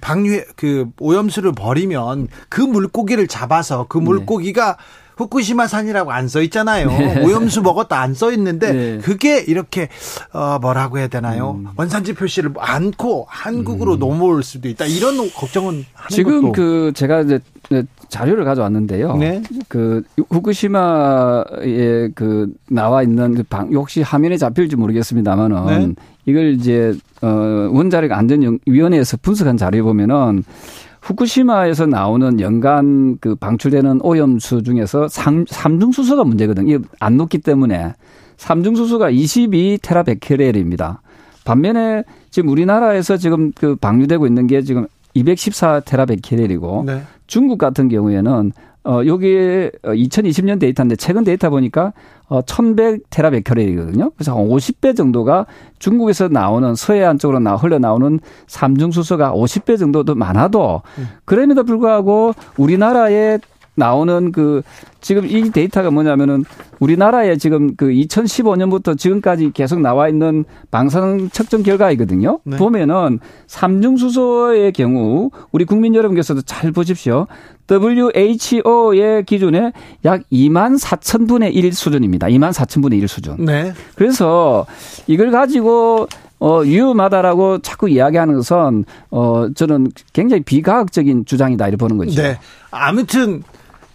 [0.00, 4.04] 방류 그 오염수를 버리면 그 물고기를 잡아서 그 네.
[4.04, 4.76] 물고기가
[5.16, 6.88] 후쿠시마 산이라고 안 써 있잖아요.
[6.88, 7.24] 네.
[7.24, 8.98] 오염수 먹었다 안 써 있는데 네.
[8.98, 9.88] 그게 이렇게
[10.32, 11.52] 어 뭐라고 해야 되나요?
[11.58, 11.66] 음.
[11.76, 13.98] 원산지 표시를 않고 한국으로 음.
[13.98, 14.84] 넘어올 수도 있다.
[14.86, 16.52] 이런 걱정은 지금 것도.
[16.52, 17.40] 그 제가 이제
[18.08, 19.16] 자료를 가져왔는데요.
[19.16, 19.42] 네.
[19.68, 25.94] 그 후쿠시마에 그 나와 있는 그방 혹시 화면에 잡힐지 모르겠습니다만은 네.
[26.26, 27.28] 이걸 이제 어
[27.72, 30.44] 원자력 안전위원회에서 분석한 자료에 보면은
[31.06, 36.74] 후쿠시마에서 나오는 연간 그 방출되는 오염수 중에서 삼, 삼중수소가 문제거든요.
[36.74, 37.94] 이게 안 녹기 때문에
[38.36, 41.00] 삼중수소가 22 테라베케렐입니다.
[41.44, 47.02] 반면에 지금 우리나라에서 지금 그 방류되고 있는 게 지금 214 테라베케렐이고 네.
[47.28, 48.52] 중국 같은 경우에는
[48.86, 51.92] 어, 요게 2020년 데이터인데 최근 데이터 보니까
[52.28, 54.10] 어, 1100 테라베크렐이거든요.
[54.16, 55.46] 그래서 한 50배 정도가
[55.78, 61.08] 중국에서 나오는 서해안 쪽으로 나 흘러나오는 삼중수소가 50배 정도도 많아도 음.
[61.24, 63.40] 그럼에도 불구하고 우리나라의
[63.76, 64.62] 나오는 그
[65.00, 66.44] 지금 이 데이터가 뭐냐면은
[66.80, 72.40] 우리나라에 지금 그 2015년부터 지금까지 계속 나와 있는 방사능 측정 결과이거든요.
[72.44, 72.56] 네.
[72.56, 77.26] 보면은 삼중 수소의 경우 우리 국민 여러분께서도 잘 보십시오.
[77.70, 79.72] WHO의 기준에
[80.04, 82.28] 약 2만 4천 분의 1 수준입니다.
[82.28, 83.44] 2만 4천 분의 1 수준.
[83.44, 83.72] 네.
[83.94, 84.66] 그래서
[85.06, 86.08] 이걸 가지고
[86.38, 92.20] 어, 위험하다라고 자꾸 이야기하는 것은, 어, 저는 굉장히 비과학적인 주장이다, 이렇게 보는 거죠.
[92.20, 92.38] 네.
[92.70, 93.42] 아무튼,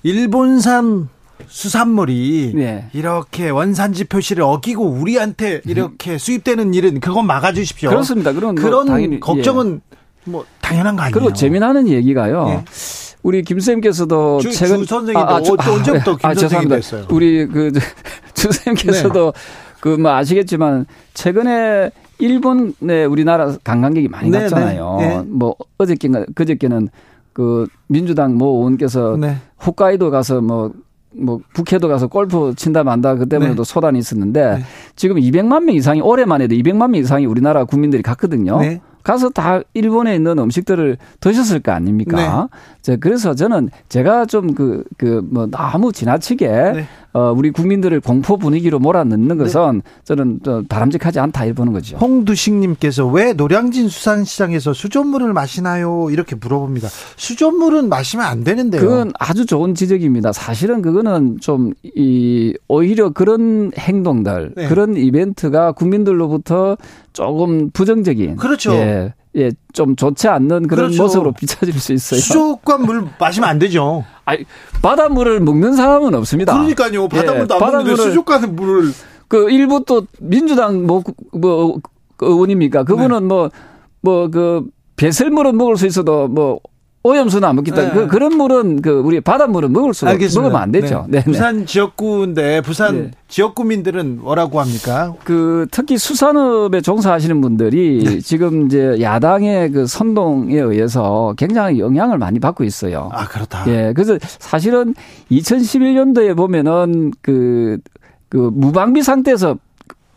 [0.03, 1.09] 일본산
[1.47, 2.87] 수산물이 네.
[2.93, 7.89] 이렇게 원산지 표시를 어기고 우리한테 이렇게 수입되는 일은 그건 막아주십시오.
[7.89, 8.31] 그렇습니다.
[8.31, 10.31] 그런 뭐 그런 당연히, 걱정은 예.
[10.31, 11.13] 뭐 당연한 거 아니에요.
[11.13, 12.47] 그리고 재미나는 얘기가요.
[12.49, 12.65] 예.
[13.23, 17.05] 우리 김 쌤께서도 주, 최근 주 선생님도 아, 아, 언제부터 김 아, 선생님 됐어요?
[17.09, 17.71] 우리 그
[18.33, 19.41] 주쌤께서도 네.
[19.79, 24.97] 그뭐 아시겠지만 최근에 일본에 우리나라 관광객이 많이 네, 갔잖아요.
[24.99, 25.23] 네, 네.
[25.27, 26.89] 뭐 어저께인가 그저께는
[27.33, 29.37] 그 민주당 모 의원께서 네.
[29.65, 30.71] 홋카이도 가서 뭐,
[31.13, 33.71] 뭐, 북해도 가서 골프 친다 만다 그 때문에도 네.
[33.71, 34.63] 소란이 있었는데 네.
[34.95, 38.59] 지금 200만 명 이상이 올해만 해도 200만 명 이상이 우리나라 국민들이 갔거든요.
[38.59, 38.81] 네.
[39.03, 42.49] 가서 다 일본에 있는 음식들을 드셨을 거 아닙니까?
[42.85, 42.97] 네.
[42.97, 46.87] 그래서 저는 제가 좀 그, 그, 뭐, 너무 지나치게 네.
[47.13, 50.01] 어, 우리 국민들을 공포 분위기로 몰아넣는 것은 네.
[50.03, 51.97] 저는 바람직하지 않다 이보는 거죠.
[51.97, 56.09] 홍두식님께서 왜 노량진 수산시장에서 수돗물을 마시나요?
[56.09, 56.87] 이렇게 물어봅니다.
[57.17, 58.81] 수돗물은 마시면 안 되는데요.
[58.81, 60.31] 그건 아주 좋은 지적입니다.
[60.31, 64.67] 사실은 그거는 좀 이 오히려 그런 행동들, 네.
[64.67, 66.77] 그런 이벤트가 국민들로부터
[67.13, 68.37] 조금 부정적인.
[68.37, 68.73] 그렇죠.
[68.73, 69.13] 예.
[69.37, 71.03] 예, 좀 좋지 않는 그런 그렇죠.
[71.03, 72.19] 모습으로 비춰질 수 있어요.
[72.19, 74.03] 수족관 물 마시면 안 되죠.
[74.25, 74.43] 아니,
[74.81, 76.53] 바닷물을 먹는 사람은 없습니다.
[76.53, 77.07] 그러니까요.
[77.07, 78.91] 바닷물도 예, 안 먹는데 수족관 물을.
[79.27, 81.77] 그 일부 또 민주당 뭐, 뭐,
[82.17, 82.83] 그 의원입니까?
[82.83, 83.25] 그분은 네.
[83.25, 83.49] 뭐,
[84.01, 84.65] 뭐, 그,
[84.97, 86.59] 배설물은 먹을 수 있어도 뭐,
[87.03, 87.81] 오염수는 안 먹겠다.
[87.81, 87.91] 네.
[87.93, 90.41] 그, 그런 물은 그 우리 바닷물은 먹을 수 알겠습니다.
[90.41, 91.05] 먹으면 안 되죠.
[91.07, 91.19] 네.
[91.19, 91.23] 네.
[91.23, 93.11] 부산 지역구인데 부산 네.
[93.27, 95.15] 지역구민들은 뭐라고 합니까?
[95.23, 98.19] 그 특히 수산업에 종사하시는 분들이 네.
[98.19, 103.09] 지금 이제 야당의 그 선동에 의해서 굉장히 영향을 많이 받고 있어요.
[103.11, 103.65] 아 그렇다.
[103.67, 103.93] 예.
[103.95, 104.93] 그래서 사실은
[105.31, 107.79] 2011년도에 보면은 그,
[108.29, 109.57] 그 무방비 상태에서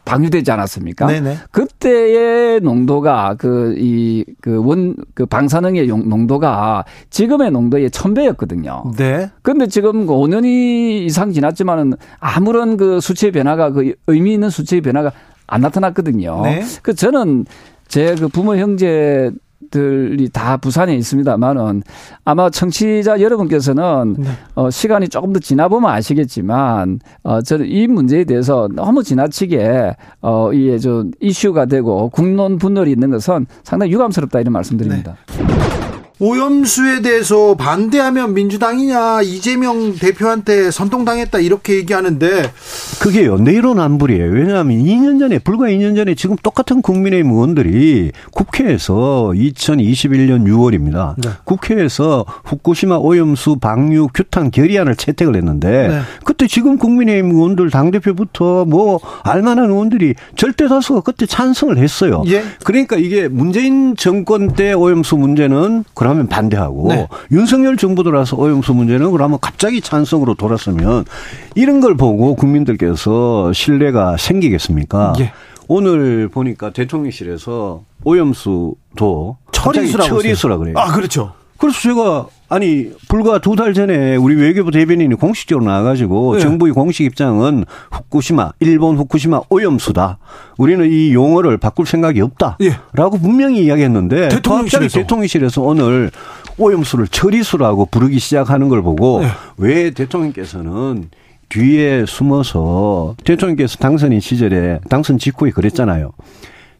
[0.04, 1.06] 방류되지 않았습니까?
[1.06, 1.36] 네네.
[1.50, 8.92] 그때의 농도가 그 이 그 원그 그 방사능의 농도가 지금의 농도의 천배였거든요.
[8.96, 9.30] 네.
[9.42, 15.12] 근데 지금 5년이 그 이상 지났지만은 아무런 그 수치의 변화가 그 의미 있는 수치의 변화가
[15.46, 16.42] 안 나타났거든요.
[16.42, 16.62] 네.
[16.82, 17.46] 그 저는
[17.88, 19.30] 제 그 부모 형제
[19.70, 21.82] 들이 다 부산에 있습니다만은
[22.24, 24.28] 아마 청취자 여러분께서는 네.
[24.54, 30.52] 어, 시간이 조금 더 지나 보면 아시겠지만 어, 저는 이 문제에 대해서 너무 지나치게 어,
[30.52, 35.16] 이게 좀 이슈가 되고 국론 분열이 있는 것은 상당히 유감스럽다 이런 말씀드립니다.
[35.26, 35.83] 네.
[36.20, 42.52] 오염수에 대해서 반대하면 민주당이냐 이재명 대표한테 선동당했다 이렇게 얘기하는데
[43.00, 44.30] 그게요 내로남불이에요.
[44.30, 51.14] 왜냐하면 2년 전에 불과 2년 전에 지금 똑같은 국민의힘 의원들이 국회에서 2021년 6월입니다.
[51.16, 51.30] 네.
[51.42, 56.00] 국회에서 후쿠시마 오염수 방류 규탄 결의안을 채택을 했는데 네.
[56.24, 62.22] 그때 지금 국민의힘 의원들 당 대표부터 뭐 알만한 의원들이 절대 다수가 그때 찬성을 했어요.
[62.28, 62.44] 예.
[62.62, 67.08] 그러니까 이게 문재인 정권 때 오염수 문제는 그러면 반대하고 네.
[67.32, 71.06] 윤석열 정부 들어서 오염수 문제는 그러면 갑자기 찬성으로 돌았으면
[71.54, 75.14] 이런 걸 보고 국민들께서 신뢰가 생기겠습니까?
[75.20, 75.32] 예.
[75.66, 80.74] 오늘 보니까 대통령실에서 오염수도 처리수라고 처리수라 그래요.
[80.76, 81.32] 아 그렇죠.
[81.56, 86.40] 그래서 제가 아니 불과 두 달 전에 우리 외교부 대변인이 공식적으로 나와가지고 네.
[86.40, 90.18] 정부의 공식 입장은 후쿠시마 일본 후쿠시마 오염수다.
[90.58, 93.20] 우리는 이 용어를 바꿀 생각이 없다라고 예.
[93.20, 95.00] 분명히 이야기했는데 대통령실에서.
[95.00, 96.10] 대통령실에서 오늘
[96.58, 99.28] 오염수를 처리수라고 부르기 시작하는 걸 보고 네.
[99.56, 101.08] 왜 대통령께서는
[101.48, 106.12] 뒤에 숨어서 대통령께서 당선인 시절에 당선 직후에 그랬잖아요.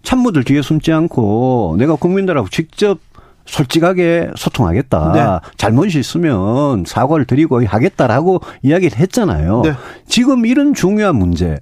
[0.04, 2.98] 참모들 뒤에 숨지 않고 내가 국민들하고 직접
[3.46, 5.12] 솔직하게 소통하겠다.
[5.12, 5.50] 네.
[5.57, 9.62] 잘못이 있으면 사과를 드리고 하겠다라고 이야기를 했잖아요.
[9.64, 9.72] 네.
[10.09, 11.59] 지금 이런 중요한 문제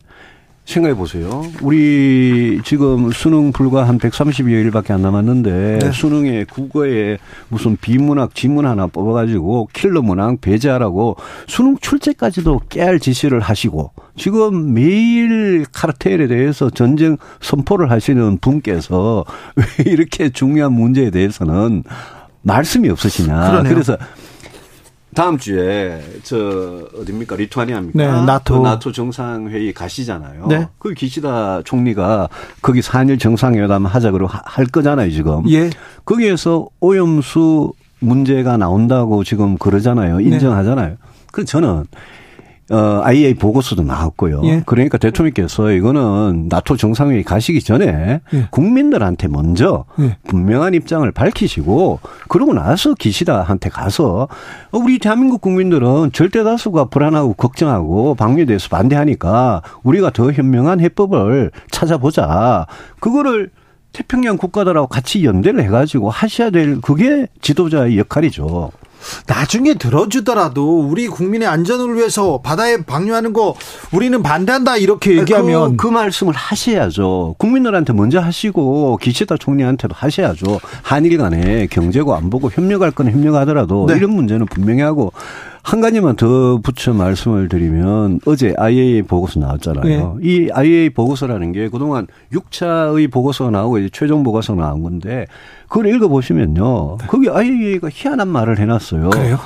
[0.64, 1.44] 생각해 보세요.
[1.60, 5.92] 우리 지금 수능 불과 한 130여일밖에 안 남았는데 네.
[5.92, 11.16] 수능에 국어에 무슨 비문학 지문 하나 뽑아가지고 킬러 문항 배제하라고
[11.48, 19.24] 수능 출제까지도 깨알 지시를 하시고 지금 매일 카르텔에 대해서 전쟁 선포를 하시는 분께서
[19.56, 21.82] 왜 이렇게 중요한 문제에 대해서는
[22.42, 23.50] 말씀이 없으시냐.
[23.50, 23.72] 그러네요.
[23.72, 23.96] 그래서
[25.14, 27.98] 다음 주에 저 어딥니까 리투아니아입니까?
[27.98, 30.46] 네, 나토 그 나토 정상회의 가시잖아요.
[30.46, 30.68] 네.
[30.78, 32.28] 그 기시다 총리가
[32.62, 35.48] 거기 한일 정상회담 하자고 할 거잖아요 지금.
[35.50, 35.68] 예.
[36.04, 40.16] 거기에서 오염수 문제가 나온다고 지금 그러잖아요.
[40.18, 40.24] 네.
[40.24, 40.88] 인정하잖아요.
[40.88, 40.96] 네.
[41.30, 41.84] 그래서 저는
[42.72, 44.40] 어, IEA 보고서도 나왔고요.
[44.44, 44.62] 예.
[44.64, 48.48] 그러니까 대통령께서 이거는 나토 정상회의 가시기 전에 예.
[48.50, 50.16] 국민들한테 먼저 예.
[50.26, 54.28] 분명한 입장을 밝히시고 그러고 나서 기시다한테 가서
[54.72, 62.66] 우리 대한민국 국민들은 절대 다수가 불안하고 걱정하고 방류에 대해서 반대하니까 우리가 더 현명한 해법을 찾아보자.
[63.00, 63.50] 그거를
[63.92, 68.70] 태평양 국가들하고 같이 연대를 해가지고 하셔야 될 그게 지도자의 역할이죠.
[69.26, 73.54] 나중에 들어주더라도 우리 국민의 안전을 위해서 바다에 방류하는 거
[73.92, 77.36] 우리는 반대한다 이렇게 얘기하면 그, 그 말씀을 하셔야죠.
[77.38, 80.60] 국민들한테 먼저 하시고 기시다 총리한테도 하셔야죠.
[80.82, 83.96] 한일 간에 경제고 안보고 협력할 건 협력하더라도 네.
[83.96, 85.12] 이런 문제는 분명히 하고
[85.62, 90.18] 한 가지만 더 붙여 말씀을 드리면 어제 IAEA 보고서 나왔잖아요.
[90.20, 90.28] 네.
[90.28, 95.26] 이 IAEA 보고서라는 게 그동안 6차의 보고서가 나오고 이제 최종 보고서가 나온 건데
[95.68, 96.96] 그걸 읽어 보시면요.
[97.00, 97.06] 네.
[97.06, 99.10] 거기 IAEA가 희한한 말을 해 놨어요.
[99.10, 99.38] 그래요?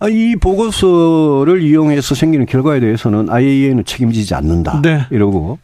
[0.00, 4.80] 아, 이 보고서를 이용해서 생기는 결과에 대해서는 IAEA는 책임지지 않는다.
[4.80, 5.00] 네.
[5.10, 5.58] 이러고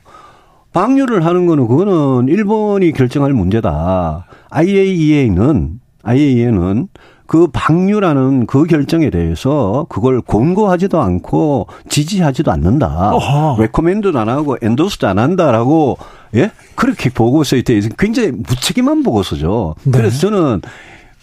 [0.73, 4.27] 방류를 하는 거는 그거는 일본이 결정할 문제다.
[4.51, 6.89] IAEA는 IAEA는
[7.27, 13.13] 그 방류라는 그 결정에 대해서 그걸 권고하지도 않고 지지하지도 않는다.
[13.59, 15.97] 레코멘드도 안 하고 엔도스도 안 한다라고
[16.35, 16.51] 예?
[16.75, 19.75] 그렇게 보고서에 대해서 굉장히 무책임한 보고서죠.
[19.85, 19.93] 네.
[19.93, 20.61] 그래서 저는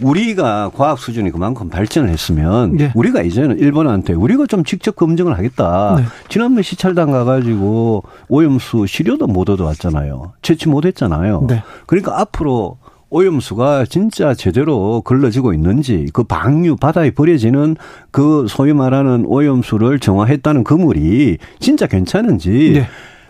[0.02, 2.92] 우리가 과학 수준이 그만큼 발전을 했으면 네.
[2.96, 5.96] 우리가 이제는 일본한테 우리가 좀 직접 검증을 하겠다.
[5.98, 6.04] 네.
[6.28, 10.34] 지난번 시찰단 가가지고 오염수 시료도 못 얻어왔잖아요.
[10.42, 11.46] 채취 못 했잖아요.
[11.48, 11.62] 네.
[11.86, 12.78] 그러니까 앞으로
[13.12, 17.76] 오염수가 진짜 제대로 걸러지고 있는지 그 방류 바다에 버려지는
[18.10, 22.88] 그 소위 말하는 오염수를 정화했다는 그물이 진짜 괜찮은지 네.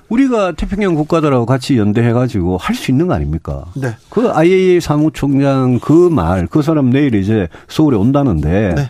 [0.08, 3.65] 우리가 태평양 국가들하고 같이 연대해가지고 할 수 있는 거 아닙니까?
[3.76, 3.96] 네.
[4.10, 8.89] 그 IAEA 사무총장 그 말, 그 사람 내일 이제 서울에 온다는데 네.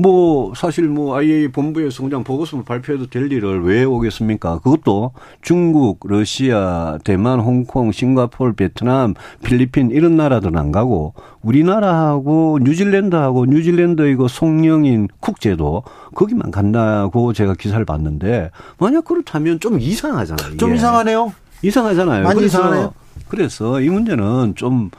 [0.00, 4.60] 뭐 사실 뭐 IA 본부에서 그냥 보고서 발표해도 될 일을 왜 오겠습니까?
[4.60, 14.08] 그것도 중국, 러시아, 대만, 홍콩, 싱가포르, 베트남, 필리핀 이런 나라들은 안 가고 우리나라하고 뉴질랜드하고 뉴질랜드
[14.08, 15.82] 이거 송영인 국제도
[16.14, 20.56] 거기만 간다고 제가 기사를 봤는데 만약 그렇다면 좀 이상하잖아요.
[20.56, 21.32] 좀 이상하네요.
[21.62, 22.24] 이상하잖아요.
[22.24, 22.94] 많이 그래서, 이상하네요.
[23.28, 24.90] 그래서 이 문제는 좀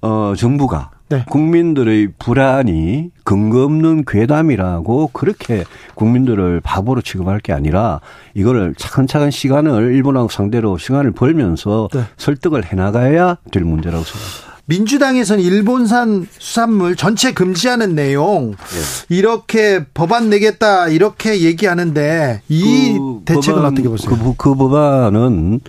[0.00, 1.24] 어, 정부가 네.
[1.28, 8.00] 국민들의 불안이 근거 없는 괴담이라고 그렇게 국민들을 바보로 취급할 게 아니라
[8.34, 12.02] 이거를 차근차근 시간을 일본하고 상대로 시간을 벌면서 네.
[12.18, 14.48] 설득을 해나가야 될 문제라고 생각합니다.
[14.66, 19.16] 민주당에서는 일본산 수산물 전체 금지하는 내용 네.
[19.16, 24.14] 이렇게 법안 내겠다 이렇게 얘기하는데 이 그 대책은 법안, 어떻게 보세요?
[24.14, 25.60] 그, 그 법안은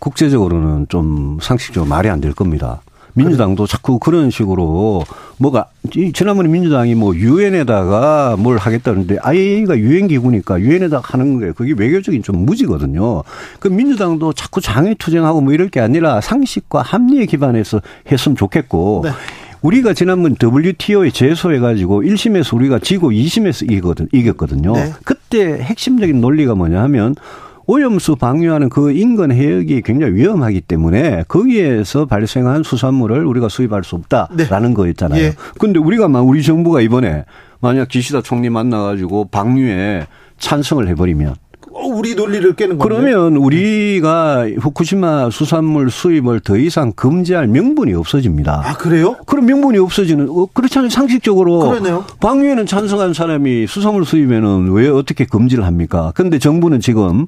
[0.00, 2.80] 국제적으로는 좀 상식적으로 말이 안 될 겁니다.
[3.18, 5.04] 민주당도 자꾸 그런 식으로
[5.38, 5.66] 뭐가
[6.14, 11.54] 지난번에 민주당이 뭐 유엔에다가 뭘 하겠다는데 IAEA가 유엔 기구니까 유엔에다가 하는 거예요.
[11.54, 13.22] 그게 외교적인 좀 무지거든요.
[13.60, 19.10] 그 민주당도 자꾸 장애 투쟁하고 뭐 이럴 게 아니라 상식과 합리에 기반해서 했으면 좋겠고 네.
[19.62, 24.72] 우리가 지난번 WTO에 제소해가지고 1심에서 우리가 지고 2심에서 이겼거든, 이겼거든요.
[24.72, 24.92] 네.
[25.04, 27.16] 그때 핵심적인 논리가 뭐냐 하면
[27.68, 34.70] 오염수 방류하는 그 인근 해역이 굉장히 위험하기 때문에 거기에서 발생한 수산물을 우리가 수입할 수 없다라는
[34.70, 34.74] 네.
[34.74, 35.22] 거였잖아요.
[35.22, 35.34] 예.
[35.58, 37.26] 근데 우리가 막 우리 정부가 이번에
[37.60, 40.06] 만약 기시다 총리 만나가지고 방류에
[40.38, 41.47] 찬성을 해버리면 어,
[41.84, 42.94] 우리 논리를 깨는 건데.
[42.94, 48.62] 그러면 우리가 후쿠시마 수산물 수입을 더 이상 금지할 명분이 없어집니다.
[48.64, 49.16] 아 그래요?
[49.26, 51.60] 그럼 명분이 없어지는 어, 그렇잖아요 상식적으로.
[51.60, 52.04] 그러네요.
[52.20, 56.12] 방위에는 찬성한 사람이 수산물 수입에는 왜 어떻게 금지를 합니까?
[56.14, 57.26] 그런데 정부는 지금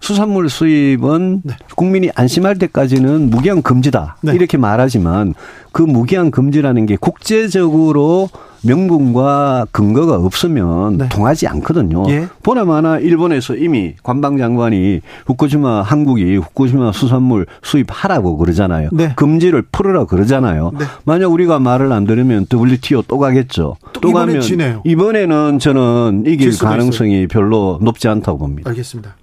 [0.00, 1.54] 수산물 수입은 네.
[1.74, 4.18] 국민이 안심할 때까지는 무기한 금지다.
[4.22, 4.34] 네.
[4.34, 5.34] 이렇게 말하지만
[5.72, 8.28] 그 무기한 금지라는 게 국제적으로
[8.66, 11.08] 명분과 근거가 없으면 네.
[11.08, 12.04] 통하지 않거든요.
[12.08, 12.26] 예.
[12.42, 18.90] 보나마나 일본에서 이미 관방장관이 후쿠시마 한국이 후쿠시마 수산물 수입하라고 그러잖아요.
[18.92, 19.12] 네.
[19.16, 20.72] 금지를 풀으라 그러잖아요.
[20.78, 20.84] 네.
[21.04, 23.76] 만약 우리가 말을 안 들으면 WTO 또 가겠죠.
[23.92, 24.82] 또, 또 가면 지네요.
[24.84, 27.28] 이번에는 저는 이길 가능성이 있어요.
[27.28, 28.70] 별로 높지 않다고 봅니다.
[28.70, 29.16] 알겠습니다.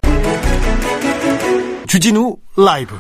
[1.88, 2.95] 주진우 라이브.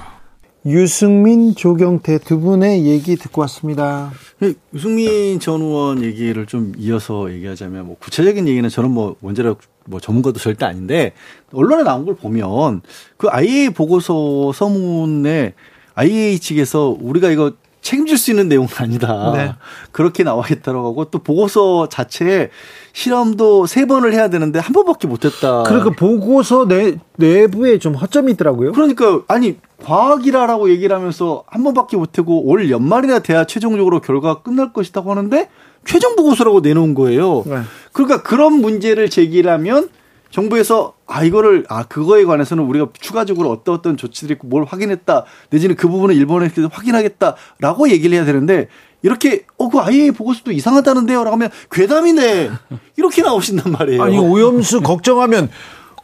[0.65, 4.11] 유승민, 조경태 두 분의 얘기 듣고 왔습니다.
[4.39, 9.99] 네, 유승민 전 의원 얘기를 좀 이어서 얘기하자면 뭐 구체적인 얘기는 저는 뭐 원자력 뭐
[9.99, 11.11] 전문가도 절대 아닌데
[11.51, 12.81] 언론에 나온 걸 보면
[13.17, 15.53] 그 IA 보고서 서문에
[15.95, 19.33] IA 측에서 우리가 이거 책임질 수 있는 내용은 아니다.
[19.35, 19.53] 네.
[19.91, 22.49] 그렇게 나와 있다고 하고 또 보고서 자체에
[22.93, 25.63] 실험도 세 번을 해야 되는데 한 번밖에 못했다.
[25.63, 28.71] 그러니까 보고서 내, 내부에 좀 허점이 있더라고요.
[28.71, 35.11] 그러니까 아니 과학이라라고 얘기를 하면서 한 번밖에 못하고 올 연말이나 돼야 최종적으로 결과가 끝날 것이라고
[35.11, 35.49] 하는데
[35.85, 37.43] 최종 보고서라고 내놓은 거예요.
[37.45, 37.61] 네.
[37.91, 39.89] 그러니까 그런 문제를 제기하면
[40.31, 45.75] 정부에서 아 이거를 아 그거에 관해서는 우리가 추가적으로 어떤 어떤 조치들이 있고 뭘 확인했다 내지는
[45.75, 48.67] 그 부분을 일본에서 확인하겠다라고 얘기를 해야 되는데
[49.03, 52.49] 이렇게 어그 아예 보고서도 이상하다는데요라고 하면 괴담이네
[52.97, 54.01] 이렇게 나오신단 말이에요.
[54.01, 55.51] 아니 오염수 걱정하면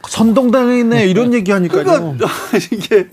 [0.06, 1.84] 선동당이네 이런 얘기하니까요.
[1.84, 2.28] 그러니까
[2.70, 3.08] 이게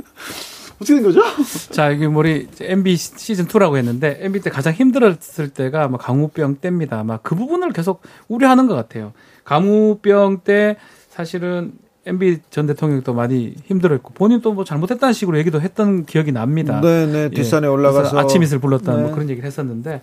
[0.77, 1.21] 어떻게 된 거죠?
[1.71, 6.99] 자, 이게 우리 MB 시즌 2라고 했는데 MB 때 가장 힘들었을 때가 아마 강우병 때입니다.
[6.99, 9.13] 아마 그 부분을 계속 우려하는 것 같아요.
[9.43, 10.77] 강우병 때
[11.09, 11.73] 사실은
[12.05, 16.79] MB 전 대통령도 많이 힘들었고 본인도 뭐 잘못했다는 식으로 얘기도 했던 기억이 납니다.
[16.81, 17.29] 네, 네.
[17.29, 17.69] 뒷산에 예.
[17.69, 19.07] 올라가서 아침 이슬 불렀다는 뭐 네.
[19.07, 20.01] 뭐 그런 얘기를 했었는데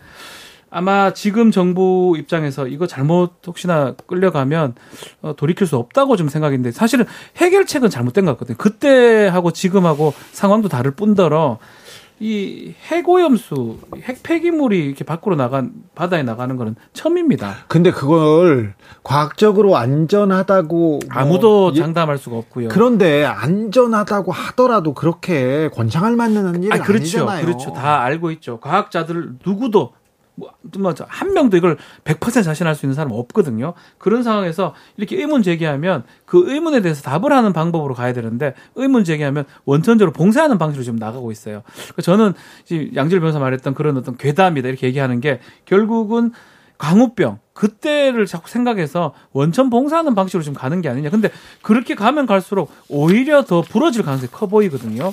[0.75, 4.75] 아마 지금 정부 입장에서 이거 잘못 혹시나 끌려가면
[5.23, 7.05] 어, 돌이킬 수 없다고 좀 생각인데 사실은
[7.37, 8.57] 해결책은 잘못된 것 같거든요.
[8.57, 11.59] 그때하고 지금하고 상황도 다를 뿐더러
[12.19, 17.55] 이 핵오염수, 핵 폐기물이 이렇게 밖으로 나간 바다에 나가는 거는 처음입니다.
[17.69, 22.69] 근데 그걸 과학적으로 안전하다고 뭐 아무도 뭐 장담할 수가 없고요.
[22.71, 27.45] 그런데 안전하다고 하더라도 그렇게 권장할 만한 일은 아, 그렇죠, 아니잖아요.
[27.45, 27.73] 그렇죠.
[27.73, 28.59] 다 알고 있죠.
[28.59, 29.93] 과학자들 누구도
[30.37, 33.75] 뭐, 뭐, 한 명도 이걸 100% 자신할 수 있는 사람 없거든요.
[33.99, 39.45] 그런 상황에서 이렇게 의문 제기하면 그 의문에 대해서 답을 하는 방법으로 가야 되는데 의문 제기하면
[39.65, 41.63] 원천적으로 봉쇄하는 방식으로 지금 나가고 있어요.
[41.67, 42.35] 그러니까 저는
[42.95, 46.33] 양질 변호사 말했던 그런 어떤 괴담이다 이렇게 얘기하는 게 결국은
[46.79, 51.11] 광우병 그때를 자꾸 생각해서 원천 봉쇄하는 방식으로 지금 가는 게 아니냐.
[51.11, 51.31] 근데
[51.63, 55.13] 그렇게 가면 갈수록 오히려 더 부러질 가능성이 커 보이거든요.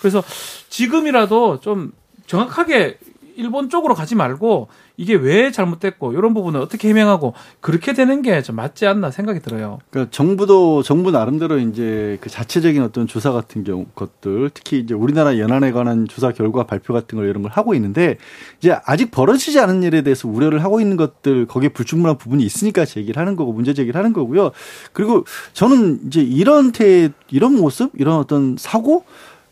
[0.00, 0.22] 그래서
[0.68, 1.92] 지금이라도 좀
[2.26, 2.98] 정확하게
[3.38, 8.56] 일본 쪽으로 가지 말고 이게 왜 잘못됐고 이런 부분을 어떻게 해명하고 그렇게 되는 게 좀
[8.56, 9.78] 맞지 않나 생각이 들어요.
[9.90, 15.38] 그러니까 정부도 정부 나름대로 이제 그 자체적인 어떤 조사 같은 경우 것들 특히 이제 우리나라
[15.38, 18.16] 연안에 관한 조사 결과 발표 같은 걸 이런 걸 하고 있는데
[18.58, 23.20] 이제 아직 벌어지지 않은 일에 대해서 우려를 하고 있는 것들 거기에 불충분한 부분이 있으니까 제기를
[23.20, 24.50] 하는 거고 문제 제기를 하는 거고요.
[24.92, 29.04] 그리고 저는 이제 이런 태 이런 모습 이런 어떤 사고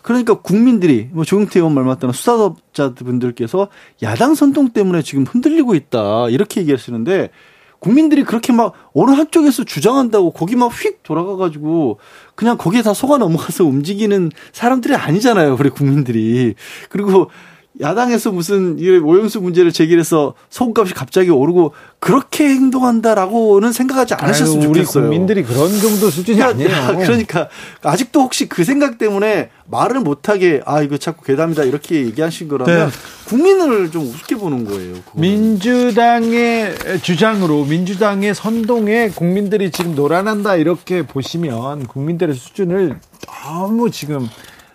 [0.06, 3.66] 그러니까 국민들이 뭐 조경태 의원 말 맞다는 수사자분들께서
[4.04, 7.30] 야당 선동 때문에 지금 흔들리고 있다 이렇게 얘기하시는데
[7.80, 11.98] 국민들이 그렇게 막 어느 한쪽에서 주장한다고 거기 막 휙 돌아가가지고
[12.36, 16.54] 그냥 거기에 다 속아 넘어가서 움직이는 사람들이 아니잖아요 우리 국민들이.
[16.88, 17.28] 그리고
[17.80, 25.04] 야당에서 무슨 이 오염수 문제를 제기해서 소금값이 갑자기 오르고 그렇게 행동한다라고는 생각하지 않으셨으면 아유, 좋겠어요.
[25.04, 26.70] 국민들이 그런 정도 수준이 아니에요.
[26.98, 27.48] 그러니까
[27.82, 32.94] 아직도 혹시 그 생각 때문에 말을 못하게 아 이거 자꾸 괴담이다 이렇게 얘기하신 거라면 네.
[33.26, 34.94] 국민을 좀 우습게 보는 거예요.
[34.94, 35.20] 그거는.
[35.20, 44.28] 민주당의 주장으로 민주당의 선동에 국민들이 지금 놀아난다 이렇게 보시면 국민들의 수준을 너무 지금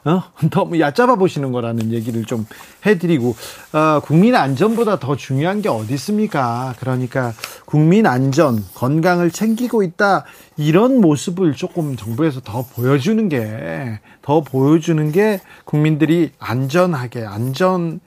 [0.05, 0.23] 어?
[0.49, 2.45] 너무 얕잡아 보시는 거라는 얘기를 좀
[2.85, 3.35] 해드리고
[3.73, 6.73] 어, 국민 안전보다 더 중요한 게 어디 있습니까?
[6.79, 7.33] 그러니까
[7.65, 10.25] 국민 안전, 건강을 챙기고 있다
[10.57, 17.99] 이런 모습을 조금 정부에서 더 보여주는 게 더 보여주는 게 국민들이 안전하게 안전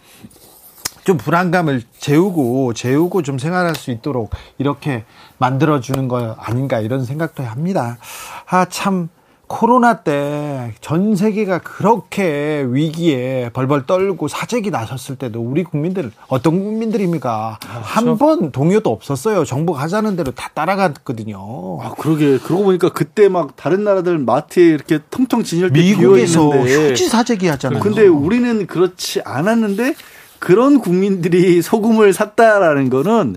[1.05, 5.05] 좀 불안감을 재우고 재우고 좀 생활할 수 있도록 이렇게
[5.37, 7.99] 만들어 주는 거 아닌가 이런 생각도 합니다.
[8.47, 9.11] 아참
[9.59, 17.59] 코로나 때 전 세계가 그렇게 위기에 벌벌 떨고 사재기 나섰을 때도 우리 국민들 어떤 국민들입니까?
[17.65, 19.45] 아, 한번 동요도 없었어요.
[19.45, 21.39] 정부 가자는 대로 다 따라갔거든요.
[21.81, 27.47] 아 그러게 그러고 보니까 그때 막 다른 나라들 마트에 이렇게 텅텅 진열대 미국에서 휴지 사재기
[27.47, 27.81] 하잖아요.
[27.81, 29.95] 근데 우리는 그렇지 않았는데
[30.41, 33.37] 그런 국민들이 소금을 샀다라는 거는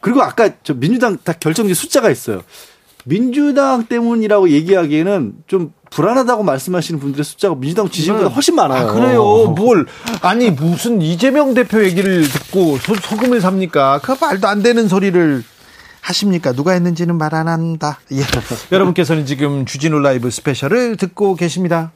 [0.00, 2.42] 그리고 아까 저 민주당 다 결정지 숫자가 있어요.
[3.04, 8.34] 민주당 때문이라고 얘기하기에는 좀 불안하다고 말씀하시는 분들의 숫자가 민주당 지지보다 네.
[8.34, 8.88] 훨씬 많아요.
[8.88, 9.22] 아, 그래요.
[9.56, 9.86] 뭘
[10.22, 14.00] 아니 무슨 이재명 대표 얘기를 듣고 소, 금을 삽니까?
[14.02, 15.44] 그 말도 안 되는 소리를
[16.00, 16.52] 하십니까?
[16.52, 17.98] 누가 했는지는 말 안 한다.
[18.12, 18.22] 예.
[18.72, 21.92] 여러분께서는 지금 주진우 라이브 스페셜을 듣고 계십니다.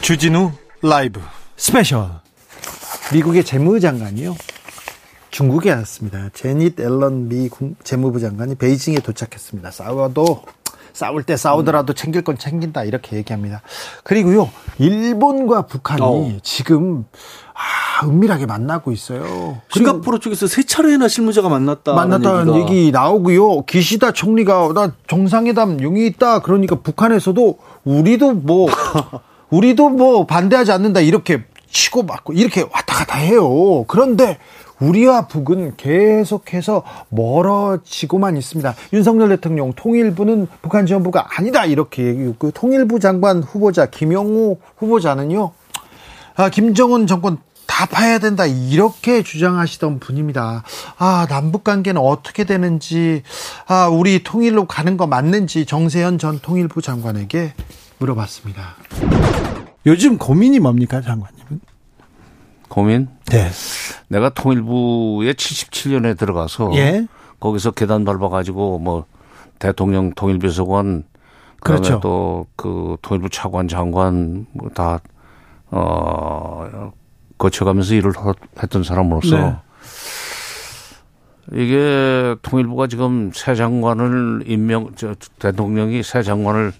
[0.00, 0.52] 주진우
[0.82, 1.20] 라이브
[1.56, 2.08] 스페셜.
[3.12, 4.36] 미국의 재무장관이요.
[5.30, 6.28] 중국에 왔습니다.
[6.32, 7.48] 재닛 옐런 미
[7.84, 9.70] 재무부 장관이 베이징에 도착했습니다.
[9.70, 10.42] 싸워도
[10.92, 13.62] 싸울 때 싸우더라도 챙길 건 챙긴다 이렇게 얘기합니다.
[14.02, 16.38] 그리고요 일본과 북한이 어.
[16.42, 17.04] 지금
[17.54, 19.60] 아, 은밀하게 만나고 있어요.
[19.72, 21.94] 싱가포르 쪽에서 세 차례나 실무자가 만났다.
[21.94, 23.62] 만났다는 얘기 나오고요.
[23.62, 26.40] 기시다 총리가 나 정상회담 용이 있다.
[26.40, 28.68] 그러니까 북한에서도 우리도 뭐
[29.50, 33.84] 우리도 뭐 반대하지 않는다 이렇게 치고 맞고 이렇게 왔다 갔다 해요.
[33.86, 34.38] 그런데
[34.80, 38.74] 우리와 북은 계속해서 멀어지고만 있습니다.
[38.92, 45.52] 윤석열 대통령 통일부는 북한 지원부가 아니다 이렇게 얘기했고 그 통일부 장관 후보자 김영우 후보자는요.
[46.36, 50.64] 아, 김정은 정권 다 파야 된다 이렇게 주장하시던 분입니다.
[50.98, 53.22] 아 남북 관계는 어떻게 되는지
[53.66, 57.54] 아 우리 통일로 가는 거 맞는지 정세현 전 통일부 장관에게
[57.98, 58.76] 물어봤습니다.
[59.86, 61.39] 요즘 고민이 뭡니까 장관님은?
[62.70, 63.08] 고민?
[63.26, 63.50] 네.
[64.08, 67.06] 내가 통일부에 77년에 들어가서 예?
[67.40, 69.04] 거기서 계단 밟아가지고 뭐
[69.58, 71.04] 대통령 통일비서관
[71.60, 72.00] 그렇죠.
[72.00, 75.00] 또그 통일부 차관 장관 뭐 다
[75.70, 76.92] 어
[77.38, 78.12] 거쳐가면서 일을
[78.62, 79.56] 했던 사람으로서 네.
[81.52, 86.72] 이게 통일부가 지금 새 장관을 임명 저 대통령이 새 장관을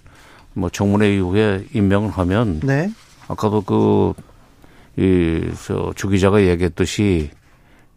[0.53, 2.91] 뭐 정문회 이후에 임명을 하면 네.
[3.27, 4.13] 아까도 그
[4.97, 7.29] 이저 주기자가 얘기했듯이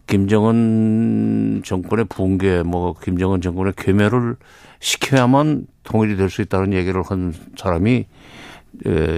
[0.07, 4.37] 김정은 정권의 붕괴, 뭐 김정은 정권의 괴멸을
[4.81, 8.07] 시켜야만 통일이 될 수 있다는 얘기를 한 사람이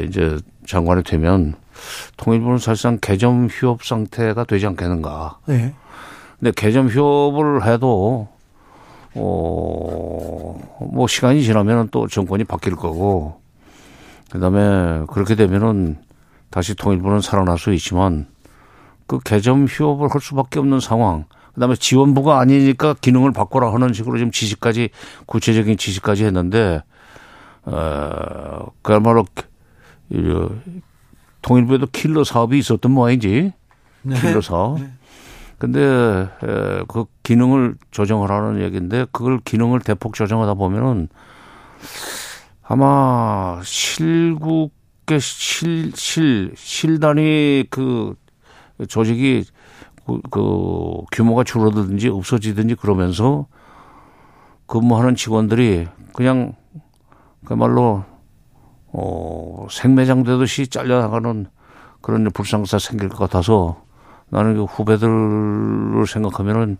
[0.07, 1.55] 이제 장관이 되면
[2.17, 5.39] 통일부는 사실상 개점 휴업 상태가 되지 않겠는가.
[5.47, 5.75] 네.
[6.39, 8.29] 근데 개점 휴업을 해도
[9.15, 13.41] 어뭐 시간이 지나면 또 정권이 바뀔 거고
[14.31, 15.97] 그다음에 그렇게 되면은
[16.51, 18.27] 다시 통일부는 살아날 수 있지만
[19.07, 21.25] 그 개점 휴업을 할 수밖에 없는 상황.
[21.55, 24.91] 그다음에 지원부가 아니니까 기능을 바꿔라 하는 식으로 지금 지시까지
[25.25, 26.83] 구체적인 지시까지 했는데
[27.63, 29.25] 어 그야말로
[31.41, 33.53] 통일부에도 킬러 사업이 있었던 모양이지.
[34.03, 34.21] 네.
[34.21, 34.81] 킬러 사업.
[34.81, 34.91] 네.
[35.59, 36.29] 근데
[36.89, 41.09] 그 기능을 조정하라는 얘기인데 그걸 기능을 대폭 조정하다 보면은
[42.63, 44.76] 아마 실국
[45.09, 48.17] 의 실, 실, 실단위 그
[48.89, 49.45] 조직이
[50.05, 53.47] 그, 그 규모가 줄어들든지 없어지든지 그러면서
[54.67, 56.55] 근무하는 직원들이 그냥
[57.45, 58.05] 그말로
[58.89, 61.47] 어, 생매장 되듯이 잘려나가는
[62.01, 63.85] 그런 불상사 생길 것 같아서
[64.29, 66.79] 나는 그 후배들을 생각하면은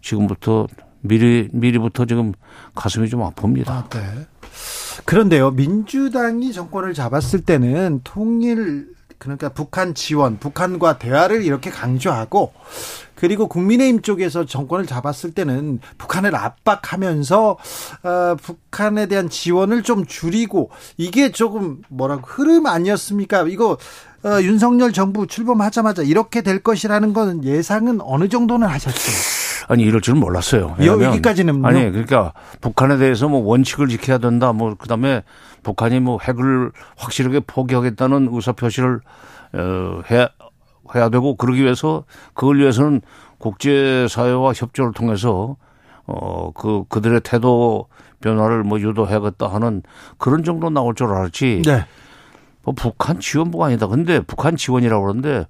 [0.00, 0.66] 지금부터
[1.00, 2.32] 미리, 미리부터 지금
[2.74, 3.68] 가슴이 좀 아픕니다.
[3.68, 4.26] 아, 네.
[5.04, 8.88] 그런데요, 민주당이 정권을 잡았을 때는 통일,
[9.18, 12.52] 그러니까 북한 지원, 북한과 대화를 이렇게 강조하고
[13.14, 17.50] 그리고 국민의힘 쪽에서 정권을 잡았을 때는 북한을 압박하면서
[18.02, 23.46] 어, 북한에 대한 지원을 좀 줄이고 이게 조금 뭐라고 흐름 아니었습니까?
[23.48, 23.78] 이거
[24.26, 29.16] 어, 윤석열 정부 출범하자마자 이렇게 될 것이라는 건 예상은 어느 정도는 하셨어요?
[29.68, 30.74] 아니 이럴 줄은 몰랐어요.
[30.84, 34.52] 여기까지는 아니 그러니까 북한에 대해서 뭐 원칙을 지켜야 된다.
[34.52, 35.22] 뭐 그다음에
[35.62, 39.00] 북한이 뭐 핵을 확실하게 포기하겠다는 의사 표시를
[39.54, 40.28] 어, 해
[40.94, 42.04] 해야 되고 그러기 위해서
[42.34, 43.02] 그걸 위해서는
[43.38, 45.56] 국제 사회와 협조를 통해서
[46.06, 47.86] 어, 그, 그들의 태도
[48.20, 49.82] 변화를 뭐 유도해야겠다 하는
[50.18, 51.62] 그런 정도 나올 줄 알았지.
[51.64, 51.84] 네.
[52.66, 53.86] 뭐 북한 지원부가 아니다.
[53.86, 55.46] 근데 북한 지원이라고 그러는데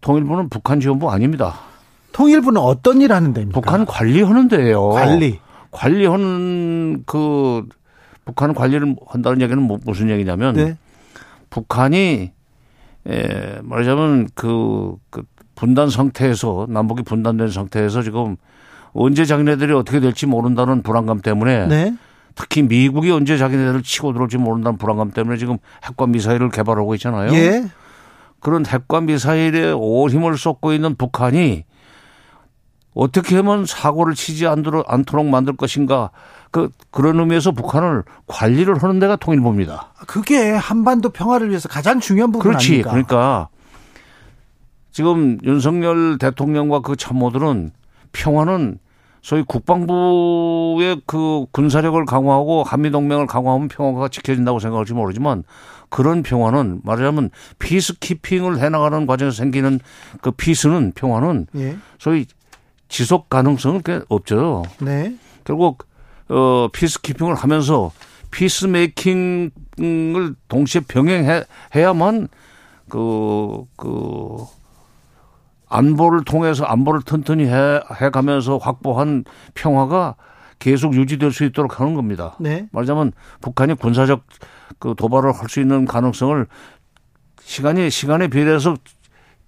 [0.00, 1.54] 통일부는 북한 지원부 아닙니다.
[2.12, 3.60] 통일부는 어떤 일 하는 데입니까?
[3.60, 4.88] 북한 관리하는 데예요.
[4.88, 5.38] 관리.
[5.70, 7.66] 관리하는 그
[8.24, 10.78] 북한 관리를 한다는 얘기는 뭐 무슨 얘기냐면 네.
[11.50, 12.32] 북한이
[13.08, 15.22] 예, 말하자면 그, 그
[15.54, 18.36] 분단 상태에서 남북이 분단된 상태에서 지금
[18.94, 21.94] 언제 자기네들이 어떻게 될지 모른다는 불안감 때문에 네.
[22.36, 27.32] 특히 미국이 언제 자기네들을 치고 들어올지 모른다는 불안감 때문에 지금 핵과 미사일을 개발하고 있잖아요.
[27.32, 27.66] 예.
[28.40, 31.64] 그런 핵과 미사일에 올 힘을 쏟고 있는 북한이
[32.94, 36.10] 어떻게 하면 사고를 치지 않도록 만들 것인가
[36.50, 39.92] 그 그런 의미에서 북한을 관리를 하는 데가 통일부입니다.
[40.06, 42.66] 그게 한반도 평화를 위해서 가장 중요한 부분 그렇지.
[42.66, 42.90] 아닙니까?
[42.90, 43.48] 그러니까
[44.92, 47.70] 지금 윤석열 대통령과 그 참모들은
[48.12, 48.78] 평화는
[49.26, 55.42] 소위 국방부의 그 군사력을 강화하고 한미동맹을 강화하면 평화가 지켜진다고 생각할지 모르지만
[55.88, 59.80] 그런 평화는 말하자면 피스키핑을 해나가는 과정에서 생기는
[60.20, 61.76] 그 피스는 평화는 예.
[61.98, 62.26] 소위
[62.88, 64.62] 지속 가능성은 꽤 없죠.
[64.80, 65.16] 네.
[65.42, 65.88] 결국
[66.28, 67.90] 어, 피스키핑을 하면서
[68.30, 69.50] 피스메이킹을
[70.46, 72.28] 동시에 병행해야만
[72.88, 74.36] 그, 그,
[75.68, 80.16] 안보를 통해서 안보를 튼튼히 해, 해 가면서 확보한 평화가
[80.58, 82.36] 계속 유지될 수 있도록 하는 겁니다.
[82.40, 82.68] 네.
[82.72, 84.22] 말하자면 북한이 군사적
[84.78, 86.46] 그 도발을 할 수 있는 가능성을
[87.40, 88.74] 시간이 시간에 비례해서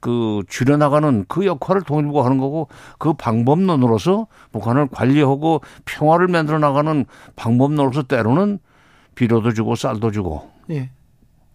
[0.01, 7.05] 그 줄여나가는 그 역할을 통일부가 하는 거고 그 방법론으로서 북한을 관리하고 평화를 만들어 나가는
[7.35, 8.61] 방법론으로서 때로는
[9.16, 10.91] 비료도 주고 쌀도 주고 예.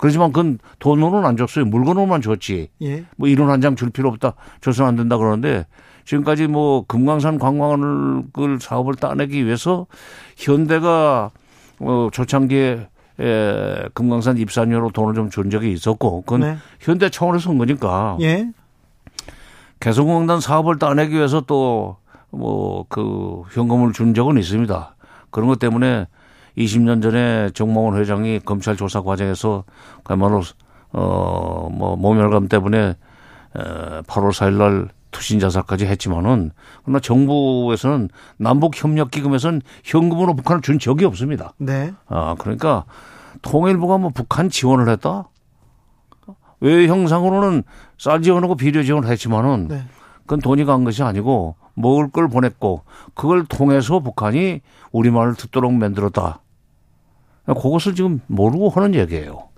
[0.04, 1.64] 그렇지만 그건 돈으로는 안 줬어요.
[1.64, 2.68] 물건으로만 줬지.
[2.82, 3.06] 예.
[3.16, 4.34] 뭐 이론 한장 줄 필요 없다.
[4.60, 5.66] 줘서는 안 된다 그러는데
[6.04, 9.88] 지금까지 뭐 금강산 관광을 사업을 따내기 위해서
[10.36, 11.32] 현대가
[11.80, 12.88] 어 초창기에
[13.22, 16.58] 에, 금강산 입산료로 돈을 좀 준 적이 있었고 그건 네.
[16.82, 18.18] 현대 차원에서 온 거니까.
[18.20, 18.50] 예.
[19.80, 21.96] 개성공단 사업을 따내기 위해서 또
[22.34, 24.96] 뭐 그 현금을 준 적은 있습니다.
[25.30, 26.08] 그런 것 때문에
[26.58, 29.64] 20년 전에 정몽원 회장이 검찰 조사 과정에서
[30.04, 30.42] 그야말로
[30.92, 32.96] 어뭐 모멸감 때문에 에
[33.56, 36.52] 8월 4일 날 투신 자살까지 했지만은
[36.84, 41.54] 그러나 정부에서는 남북 협력 기금에서는 현금으로 북한을 준 적이 없습니다.
[41.58, 41.94] 네.
[42.08, 42.86] 아 그러니까
[43.42, 45.30] 통일부가 뭐 북한 지원을 했다.
[46.60, 47.64] 왜 형상으로는
[47.98, 49.84] 쌀 지원하고 비료 지원을 했지만은 네.
[50.22, 52.84] 그건 돈이 간 것이 아니고 먹을 걸 보냈고
[53.14, 56.40] 그걸 통해서 북한이 우리 말을 듣도록 만들었다.
[57.46, 59.50] 그것을 지금 모르고 하는 얘기예요.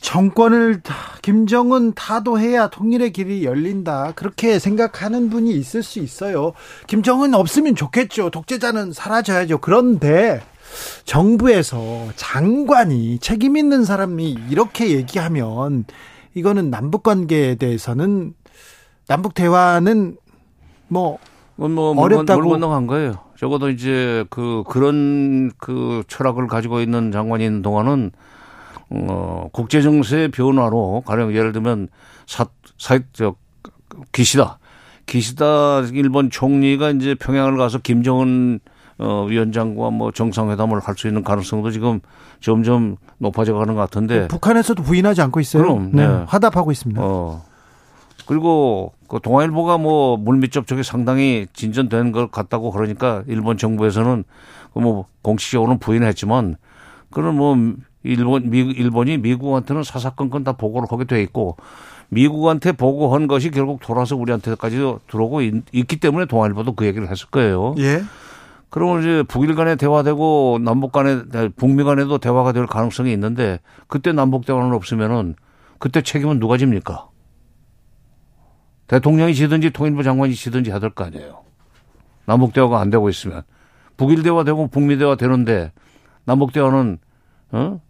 [0.00, 0.82] 정권을
[1.22, 4.12] 김정은 타도해야 통일의 길이 열린다.
[4.14, 6.52] 그렇게 생각하는 분이 있을 수 있어요.
[6.86, 8.30] 김정은 없으면 좋겠죠.
[8.30, 9.58] 독재자는 사라져야죠.
[9.58, 10.40] 그런데
[11.04, 15.84] 정부에서 장관이 책임 있는 사람이 이렇게 얘기하면
[16.34, 18.34] 이거는 남북 관계에 대해서는
[19.08, 20.18] 남북 대화는
[20.88, 21.18] 뭐,
[21.56, 23.25] 뭐 어렵다고 물 건너간 거예요.
[23.38, 28.12] 적어도 이제 그 그런 그 철학을 가지고 있는 장관이 있는 동안은
[28.90, 31.88] 어 국제 정세의 변화로 가령 예를 들면
[32.26, 32.46] 사
[32.78, 33.34] 사저
[34.12, 34.58] 기시다
[35.06, 38.60] 기시다 일본 총리가 이제 평양을 가서 김정은
[38.98, 42.00] 어 위원장과 뭐 정상회담을 할 수 있는 가능성도 지금
[42.40, 45.62] 점점 높아져 가는 것 같은데 북한에서도 부인하지 않고 있어요.
[45.62, 46.06] 그럼 네.
[46.06, 46.24] 네.
[46.26, 47.00] 화답하고 있습니다.
[47.04, 47.42] 어.
[48.26, 54.24] 그리고 그 동아일보가 뭐 물밑 접촉이 상당히 진전된 것 같다고 그러니까 일본 정부에서는
[54.72, 56.56] 그뭐 공식적으로는 부인했지만
[57.10, 57.56] 그런 뭐
[58.02, 61.56] 일본 미 일본이 미국한테는 사사건건 다 보고를 하게 돼 있고
[62.08, 64.76] 미국한테 보고한 것이 결국 돌아서 우리한테까지
[65.08, 67.74] 들어오고 있, 기 때문에 동아일보도 그 얘기를 했을 거예요.
[67.78, 68.02] 예.
[68.70, 71.22] 그러면 이제 북일 간에 대화되고 남북 간에
[71.56, 75.34] 북미 간에도 대화가 될 가능성이 있는데 그때 남북 대화는 없으면은
[75.78, 77.08] 그때 책임은 누가 집니까?
[78.86, 81.42] 대통령이 지든지 통일부 장관이 지든지 해야 될 거 아니에요.
[82.24, 83.42] 남북 대화가 안 되고 있으면
[83.96, 85.72] 북일 대화 되고 북미 대화 되는데
[86.24, 86.98] 남북 대화는
[87.52, 87.80] 어?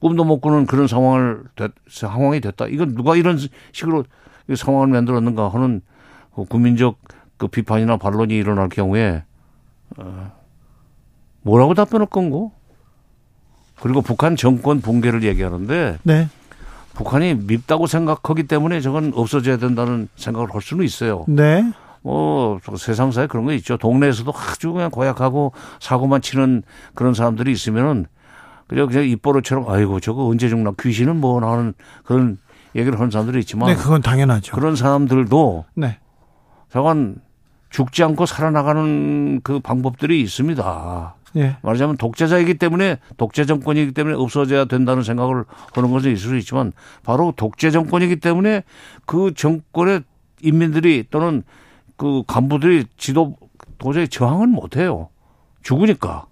[0.00, 1.44] 꿈도 못 꾸는 그런 상황을
[1.88, 2.66] 상황이 됐다.
[2.66, 3.38] 이건 누가 이런
[3.72, 4.04] 식으로
[4.54, 5.80] 상황을 만들었는가 하는
[6.34, 6.98] 그 국민적
[7.36, 9.24] 그 비판이나 반론이 일어날 경우에
[9.98, 10.32] 어,
[11.42, 12.52] 뭐라고 답변할 건고?
[13.80, 16.28] 그리고 북한 정권 붕괴를 얘기하는데 네.
[16.94, 21.24] 북한이 밉다고 생각하기 때문에 저건 없어져야 된다는 생각을 할 수는 있어요.
[21.28, 21.64] 네.
[22.02, 23.76] 뭐 세상사에 그런 거 있죠.
[23.76, 26.62] 동네에서도 아주 그냥 고약하고 사고만 치는
[26.94, 28.06] 그런 사람들이 있으면은
[28.66, 31.74] 그냥 그냥 입버릇처럼 아이고 저거 언제 죽나 귀신은 뭐 나는
[32.04, 32.38] 그런
[32.74, 34.56] 얘기를 하는 사람들이 있지만 네, 그건 당연하죠.
[34.56, 35.98] 그런 사람들도 네.
[36.70, 37.16] 저건
[37.70, 41.14] 죽지 않고 살아나가는 그 방법들이 있습니다.
[41.36, 41.56] 예.
[41.62, 46.72] 말하자면 독재자이기 때문에 독재 정권이기 때문에 없어져야 된다는 생각을 하는 것은 있을 수 있지만
[47.04, 48.64] 바로 독재 정권이기 때문에
[49.06, 50.02] 그 정권의
[50.42, 51.42] 인민들이 또는
[51.96, 53.36] 그 간부들이 지도
[53.78, 55.08] 도저히 저항을 못 해요.
[55.62, 56.26] 죽으니까.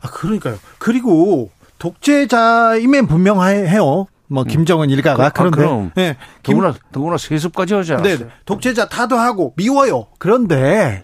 [0.00, 0.56] 아, 그러니까요.
[0.78, 4.06] 그리고 독재자임엔 분명해요.
[4.28, 4.46] 뭐 음.
[4.46, 8.18] 김정은 일가가 그, 아, 그런데 그럼 네, 더구나 더구나 세습까지 하지 않았어요.
[8.18, 10.06] 네, 독재자 타도하고 미워요.
[10.18, 11.02] 그런데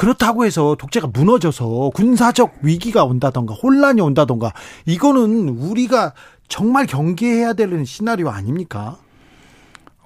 [0.00, 4.54] 그렇다고 해서 독재가 무너져서 군사적 위기가 온다던가 혼란이 온다던가
[4.86, 6.14] 이거는 우리가
[6.48, 8.96] 정말 경계해야 되는 시나리오 아닙니까?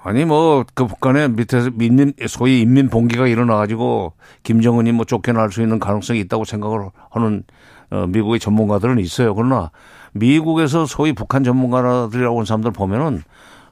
[0.03, 5.63] 아니 뭐 그 북한의 밑에서 민민 소위 인민 봉기가 일어나 가지고 김정은이 뭐 쫓겨날 수
[5.63, 7.45] 있는 가능성이 있다고 생각을 하는
[7.91, 9.33] 어 미국의 전문가들은 있어요.
[9.33, 9.71] 그러나
[10.13, 13.23] 미국에서 소위 북한 전문가들이라고 하는 사람들 보면은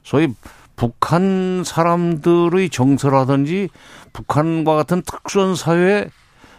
[0.03, 0.33] 소위
[0.75, 3.69] 북한 사람들의 정서라든지
[4.11, 6.07] 북한과 같은 특수한 사회에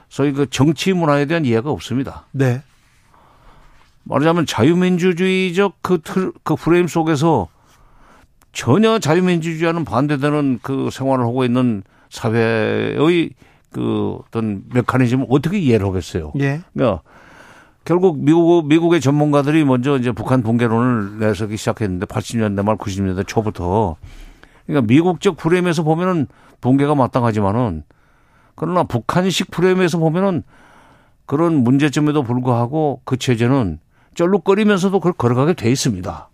[0.08, 2.26] 소위 그 정치 문화에 대한 이해가 없습니다.
[2.32, 2.62] 네.
[4.04, 7.48] 말하자면 자유민주주의적 그 틀, 그 프레임 속에서
[8.52, 13.30] 전혀 자유민주주의와는 반대되는 그 생활을 하고 있는 사회의
[13.72, 16.32] 그 어떤 메커니즘을 어떻게 이해를 하겠어요.
[16.38, 16.60] 예.
[16.72, 17.02] 그러니까
[17.84, 23.96] 결국 미국, 미국의 전문가들이 먼저 이제 북한 붕괴론을 내서기 시작했는데 80년대 말 90년대 초부터.
[24.66, 26.26] 그러니까 미국적 프레임에서 보면은
[26.60, 27.84] 붕괴가 마땅하지만은
[28.54, 30.42] 그러나 북한식 프레임에서 보면은
[31.26, 33.80] 그런 문제점에도 불구하고 그 체제는
[34.14, 36.28] 쩔룩거리면서도 그걸 걸어가게 돼 있습니다.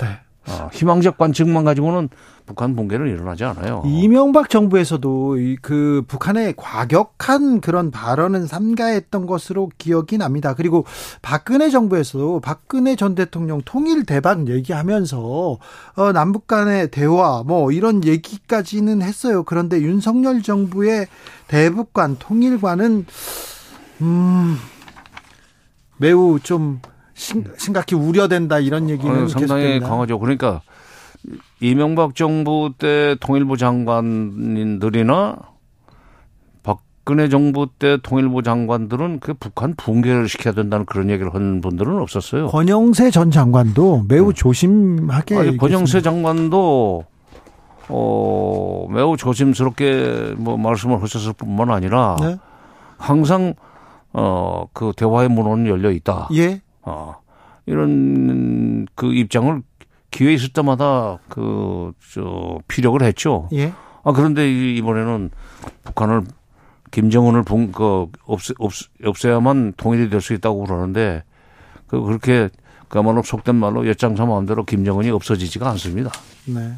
[0.00, 0.20] 네.
[0.48, 0.70] 어.
[0.72, 2.08] 희망적 관측만 가지고는
[2.46, 3.82] 북한 붕괴는 일어나지 않아요.
[3.86, 10.54] 이명박 정부에서도 그 북한의 과격한 그런 발언은 삼가했던 것으로 기억이 납니다.
[10.54, 10.84] 그리고
[11.22, 15.58] 박근혜 정부에서도 박근혜 전 대통령 통일 대박 얘기하면서
[15.94, 19.44] 어, 남북 간의 대화 뭐 이런 얘기까지는 했어요.
[19.44, 21.06] 그런데 윤석열 정부의
[21.46, 23.06] 대북 간 통일관은
[24.00, 24.56] 음
[25.98, 26.80] 매우 좀
[27.20, 29.88] 심각히 우려된다 이런 얘기는 어, 상당히 계속됩니다.
[29.88, 30.18] 강하죠.
[30.18, 30.62] 그러니까
[31.60, 35.36] 이명박 정부 때 통일부 장관들이나
[36.62, 42.46] 박근혜 정부 때 통일부 장관들은 그 북한 붕괴를 시켜야 된다는 그런 얘기를 한 분들은 없었어요.
[42.48, 44.34] 권영세 전 장관도 매우 네.
[44.34, 45.36] 조심하게.
[45.36, 47.04] 아니, 권영세 장관도
[47.88, 52.38] 어, 매우 조심스럽게 뭐 말씀을 하셨을 뿐만 아니라 네?
[52.96, 53.54] 항상
[54.12, 56.28] 어, 그 대화의 문은 열려 있다.
[56.34, 56.62] 예.
[56.82, 57.14] 어,
[57.66, 59.62] 이런 그 입장을
[60.10, 63.48] 기회 있을 때마다 그, 저, 피력을 했죠.
[63.52, 63.72] 예.
[64.02, 65.30] 아, 그런데 이번에는
[65.84, 66.22] 북한을
[66.90, 68.54] 김정은을 붕, 그, 없애,
[69.04, 71.22] 없애, 야만 통일이 될 수 있다고 그러는데
[71.86, 72.48] 그, 그렇게
[72.88, 76.10] 그야말로 속된 말로 엿장사 마음대로 김정은이 없어지지가 않습니다.
[76.46, 76.74] 네.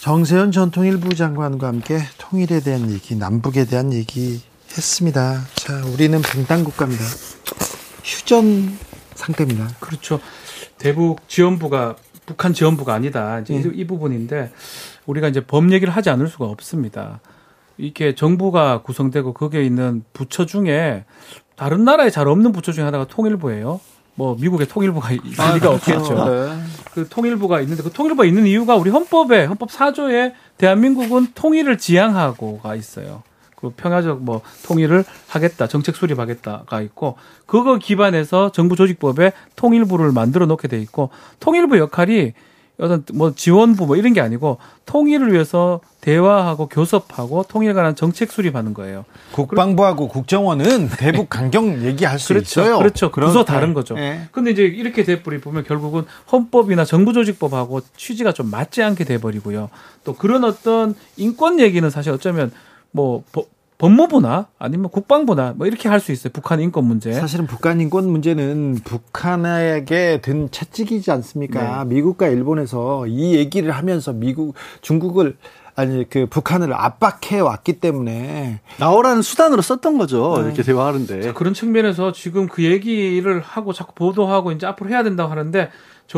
[0.00, 4.40] 정세현 전 통일부 장관과 함께 통일에 대한 얘기, 남북에 대한 얘기
[4.76, 5.40] 했습니다.
[5.54, 7.04] 자, 우리는 분단 국가입니다.
[8.04, 8.76] 휴전
[9.14, 9.68] 상태입니다.
[9.80, 10.20] 그렇죠.
[10.78, 11.96] 대북 지원부가
[12.26, 13.40] 북한 지원부가 아니다.
[13.40, 13.72] 이제 음.
[13.74, 14.52] 이 부분인데
[15.06, 17.20] 우리가 이제 법 얘기를 하지 않을 수가 없습니다.
[17.78, 21.04] 이렇게 정부가 구성되고 거기에 있는 부처 중에
[21.56, 23.80] 다른 나라에 잘 없는 부처 중에 하나가 통일부예요.
[24.14, 25.92] 뭐 미국의 통일부가 있을 아, 리가 그렇죠.
[25.92, 26.30] 없겠죠.
[26.30, 26.62] 네.
[26.92, 33.22] 그 통일부가 있는데 그 통일부가 있는 이유가 우리 헌법에 헌법 4조에 대한민국은 통일을 지향하고가 있어요.
[33.62, 40.66] 그 평화적 뭐 통일을 하겠다, 정책 수립하겠다가 있고 그거 기반해서 정부 조직법에 통일부를 만들어 놓게
[40.66, 42.32] 돼 있고 통일부 역할이
[42.80, 48.74] 어떤 뭐 지원부 뭐 이런 게 아니고 통일을 위해서 대화하고 교섭하고 통일에 관한 정책 수립하는
[48.74, 49.04] 거예요.
[49.30, 52.62] 국방부하고 국정원은 대북 강경 얘기할 수 그렇죠.
[52.62, 52.78] 있어요.
[52.78, 53.12] 그렇죠.
[53.12, 53.94] 구조 다른 거죠.
[53.94, 54.26] 네.
[54.32, 59.70] 근데 이제 이렇게 돼버리 보면 결국은 헌법이나 정부조직법하고 취지가 좀 맞지 않게 돼버리고요.
[60.02, 62.50] 또 그런 어떤 인권 얘기는 사실 어쩌면
[62.92, 63.24] 뭐
[63.78, 66.30] 법무부나 아니면 국방부나 뭐 이렇게 할 수 있어요.
[66.32, 67.12] 북한 인권 문제.
[67.12, 71.84] 사실은 북한 인권 문제는 북한에게 든 채찍이지 않습니까?
[71.84, 71.94] 네.
[71.94, 75.36] 미국과 일본에서 이 얘기를 하면서 미국, 중국을
[75.74, 80.34] 아니 그 북한을 압박해 왔기 때문에 나오라는 수단으로 썼던 거죠.
[80.38, 80.46] 네.
[80.46, 81.22] 이렇게 대화하는데.
[81.22, 85.70] 자, 그런 측면에서 지금 그 얘기를 하고 자꾸 보도하고 이제 앞으로 해야 된다고 하는데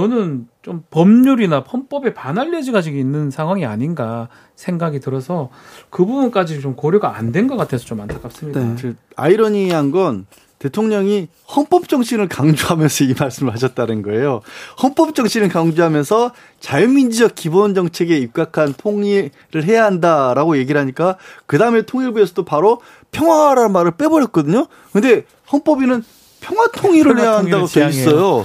[0.05, 4.27] 저는 좀 법률이나 헌법에 반할 여지가 지금 있는 상황이 아닌가
[4.57, 5.51] 생각이 들어서
[5.89, 8.59] 그 부분까지 좀 고려가 안 된 것 같아서 좀 안타깝습니다.
[8.61, 8.93] 네.
[9.15, 10.27] 아이러니한 건
[10.59, 14.41] 대통령이 헌법 정신을 강조하면서 이 말씀을 하셨다는 거예요.
[14.83, 19.31] 헌법 정신을 강조하면서 자유민주적 기본 정책에 입각한 통일을
[19.63, 22.81] 해야 한다라고 얘기를 하니까 그 다음에 통일부에서도 바로
[23.13, 24.67] 평화라는 말을 빼버렸거든요.
[24.93, 26.03] 근데 헌법에는
[26.41, 28.45] 평화 통일을 해야 한다고 돼 있어요.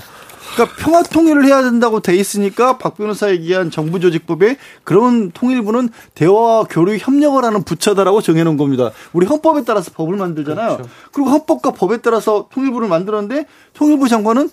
[0.54, 6.64] 그러니까 평화 통일을 해야 된다고 돼 있으니까 박 변호사 얘기한 정부 조직법에 그런 통일부는 대화
[6.70, 8.92] 교류 협력을 하는 부처다라고 정해놓은 겁니다.
[9.14, 10.78] 우리 헌법에 따라서 법을 만들잖아요.
[10.78, 10.90] 그렇죠.
[11.12, 14.50] 그리고 헌법과 법에 따라서 통일부를 만들었는데 통일부 장관은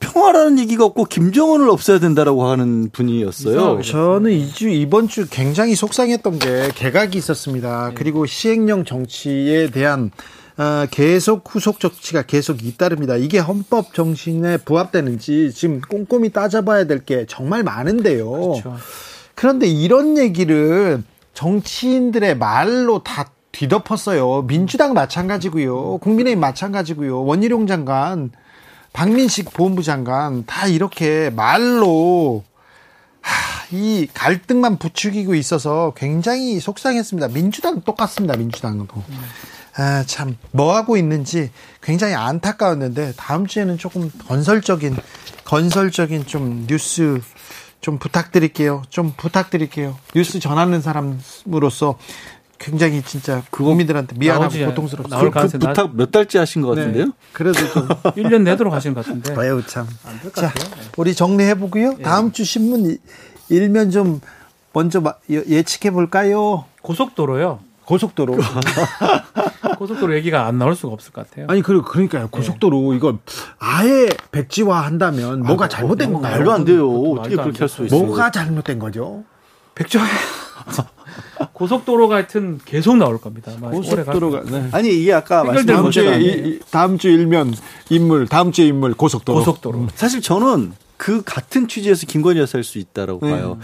[0.00, 3.82] 평화라는 얘기가 없고 김정은을 없애야 된다라고 하는 분이었어요.
[3.82, 7.88] 저는 이주 이번 주 굉장히 속상했던 게 개각이 있었습니다.
[7.88, 7.94] 네.
[7.94, 10.20] 그리고 시행령 정치에 대한 아,
[10.90, 13.16] 계속 후속 조치가 계속 잇따릅니다.
[13.16, 18.30] 이게 헌법 정신에 부합되는지 지금 꼼꼼히 따져봐야 될 게 정말 많은데요.
[18.30, 18.76] 그렇죠.
[19.34, 21.02] 그런데 이런 얘기를
[21.34, 24.42] 정치인들의 말로 다 뒤덮었어요.
[24.42, 25.98] 민주당 마찬가지고요.
[25.98, 27.24] 국민의힘 마찬가지고요.
[27.24, 28.30] 원희룡 장관,
[28.92, 32.44] 박민식 보훈부 장관 다 이렇게 말로
[33.20, 37.28] 하, 이 갈등만 부추기고 있어서 굉장히 속상했습니다.
[37.28, 38.36] 민주당 똑같습니다.
[38.36, 38.94] 민주당도.
[39.08, 39.18] 음.
[39.76, 41.50] 아, 참, 뭐 하고 있는지
[41.82, 44.96] 굉장히 안타까웠는데, 다음 주에는 조금 건설적인,
[45.44, 47.20] 건설적인 좀 뉴스
[47.80, 48.82] 좀 부탁드릴게요.
[48.88, 49.96] 좀 부탁드릴게요.
[50.14, 51.98] 뉴스 전하는 사람으로서
[52.58, 55.18] 굉장히 진짜 국민들한테 미안하고 고통스럽습니다.
[55.18, 56.80] 그, 그 부탁 몇 달째 하신 것 네.
[56.80, 57.04] 같은데요?
[57.06, 57.12] 네.
[57.34, 59.34] 그래도 좀 1년 내도록 하신 것 같은데.
[59.38, 59.86] 아유 참.
[60.34, 60.50] 자,
[60.96, 61.96] 우리 정리해 보고요.
[61.98, 62.02] 예.
[62.02, 62.96] 다음 주 신문
[63.50, 64.20] 일면 좀
[64.72, 66.64] 먼저 예측해 볼까요?
[66.80, 67.60] 고속도로요.
[67.86, 68.36] 고속도로.
[69.78, 71.46] 고속도로 얘기가 안 나올 수가 없을 것 같아요.
[71.48, 72.28] 아니, 그, 그러니까요.
[72.28, 72.96] 고속도로 네.
[72.96, 73.18] 이거
[73.58, 76.36] 아예 백지화 한다면 아, 뭐가 잘못된 뭐, 건가요?
[76.38, 76.90] 말도 안 돼요.
[76.90, 78.02] 어떻게 그렇게 할 수 있어요?
[78.04, 79.24] 뭐가 잘못된 거죠?
[79.74, 80.04] 백지화.
[81.52, 83.52] 고속도로가 하여튼 계속 나올 겁니다.
[83.60, 84.68] 고속도로가 네.
[84.72, 87.54] 아니 이게 아까 말씀 다음 주에 이, 다음 주 일면
[87.90, 89.38] 인물 다음 주에 인물 고속도로.
[89.40, 89.88] 고속도로.
[89.94, 93.32] 사실 저는 그 같은 취지에서 김건희 여사일 수 있다라고 네.
[93.32, 93.58] 봐요.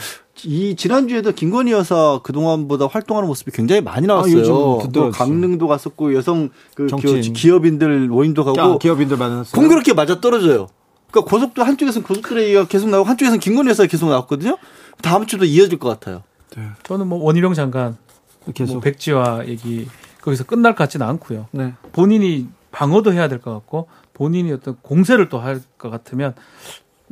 [0.45, 4.81] 이 지난주에도 김건희 여사 그동안보다 활동하는 모습이 굉장히 많이 나왔어요.
[4.83, 9.61] 아, 또 강릉도 갔었고 여성 그 기업인들 모임도 가고 아, 기업인들 만났어요.
[9.61, 10.69] 공교롭게 맞아 떨어져요.
[11.11, 14.57] 그러니까 고속도 한쪽에서는 고속도로 얘기가 계속 나오고 한쪽에서는 김건희 여사가 계속 나왔거든요.
[15.03, 16.23] 다음 주도 이어질 것 같아요.
[16.57, 16.69] 네.
[16.85, 17.97] 저는 뭐 원희룡 장관
[18.55, 19.87] 계속 뭐 백지화 얘기
[20.23, 21.49] 거기서 끝날 것 같지는 않고요.
[21.53, 21.75] 네.
[21.93, 26.35] 본인이 방어도 해야 될 것 같고 본인이 어떤 공세를 또 할 것 같으면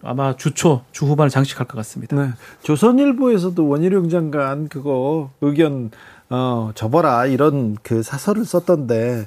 [0.03, 2.17] 아마 주초 주후반을 장식할 것 같습니다.
[2.17, 2.31] 네.
[2.63, 5.91] 조선일보에서도 원희룡 장관 그거 의견
[6.31, 9.27] 어, 접어라 이런 그 사설을 썼던데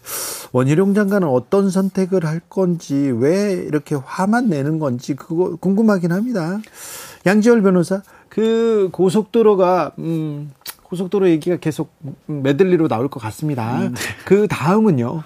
[0.52, 6.60] 원희룡 장관은 어떤 선택을 할 건지 왜 이렇게 화만 내는 건지 그거 궁금하긴 합니다.
[7.26, 10.52] 양지열 변호사 그 고속도로가 음
[10.84, 11.92] 고속도로 얘기가 계속
[12.28, 13.82] 메들리로 나올 것 같습니다.
[13.82, 13.96] 음.
[14.26, 15.24] 그 다음은요.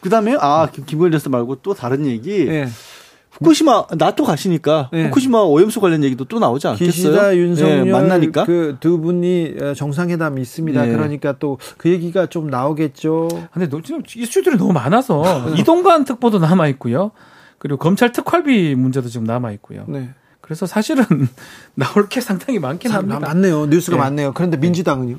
[0.00, 2.44] 그 다음에 아 김건희 여사 말고 또 다른 얘기.
[2.44, 2.68] 네.
[3.40, 5.04] 후쿠시마 나토 가시니까 네.
[5.06, 6.90] 후쿠시마 오염수 관련 얘기도 또 나오지 않겠어요?
[6.90, 10.84] 기시다 윤석열 네, 만나니까 그 두 분이 어, 정상회담이 있습니다.
[10.86, 10.92] 네.
[10.92, 13.28] 그러니까 또 그 얘기가 좀 나오겠죠.
[13.52, 15.22] 근데 지금 이슈들이 너무 많아서
[15.58, 17.12] 이동관 특보도 남아 있고요.
[17.58, 19.84] 그리고 검찰 특활비 문제도 지금 남아 있고요.
[19.88, 20.10] 네.
[20.40, 21.04] 그래서 사실은
[21.74, 23.18] 나올 게 상당히 많긴 합니다.
[23.20, 23.66] 많네요.
[23.66, 24.02] 뉴스가 네.
[24.02, 24.32] 많네요.
[24.34, 25.16] 그런데 민주당은요?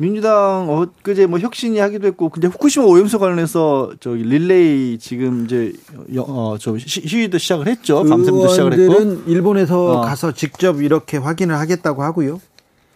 [0.00, 5.74] 민주당 엊그제 뭐 혁신이 하기도 했고 근데 후쿠시마 오염수 관련해서 저기 릴레이 지금 이제
[6.16, 8.02] 어좀 시위도 시작을 했죠.
[8.04, 9.30] 밤샘도 시작을 했고.
[9.30, 10.00] 일본에서 어.
[10.00, 12.40] 가서 직접 이렇게 확인을 하겠다고 하고요.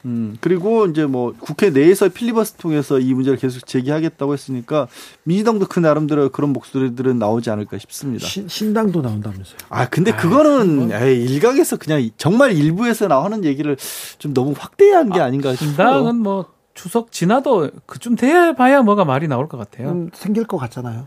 [0.06, 4.88] 음, 그리고 이제 뭐 국회 내에서 필리버스 통해서 이 문제를 계속 제기하겠다고 했으니까
[5.24, 8.26] 민주당도 그 나름대로 그런 목소리들은 나오지 않을까 싶습니다.
[8.26, 9.56] 신, 신당도 나온다면서요?
[9.68, 13.76] 아, 근데 아, 그거는 에이, 일각에서 그냥 정말 일부에서 나오는 얘기를
[14.18, 15.68] 좀 너무 확대한 게 아, 닌가 싶어요.
[15.70, 19.90] 신당은 뭐 추석 지나도 그쯤 돼 봐야 뭐가 말이 나올 것 같아요.
[19.90, 21.06] 음, 생길 것 같잖아요.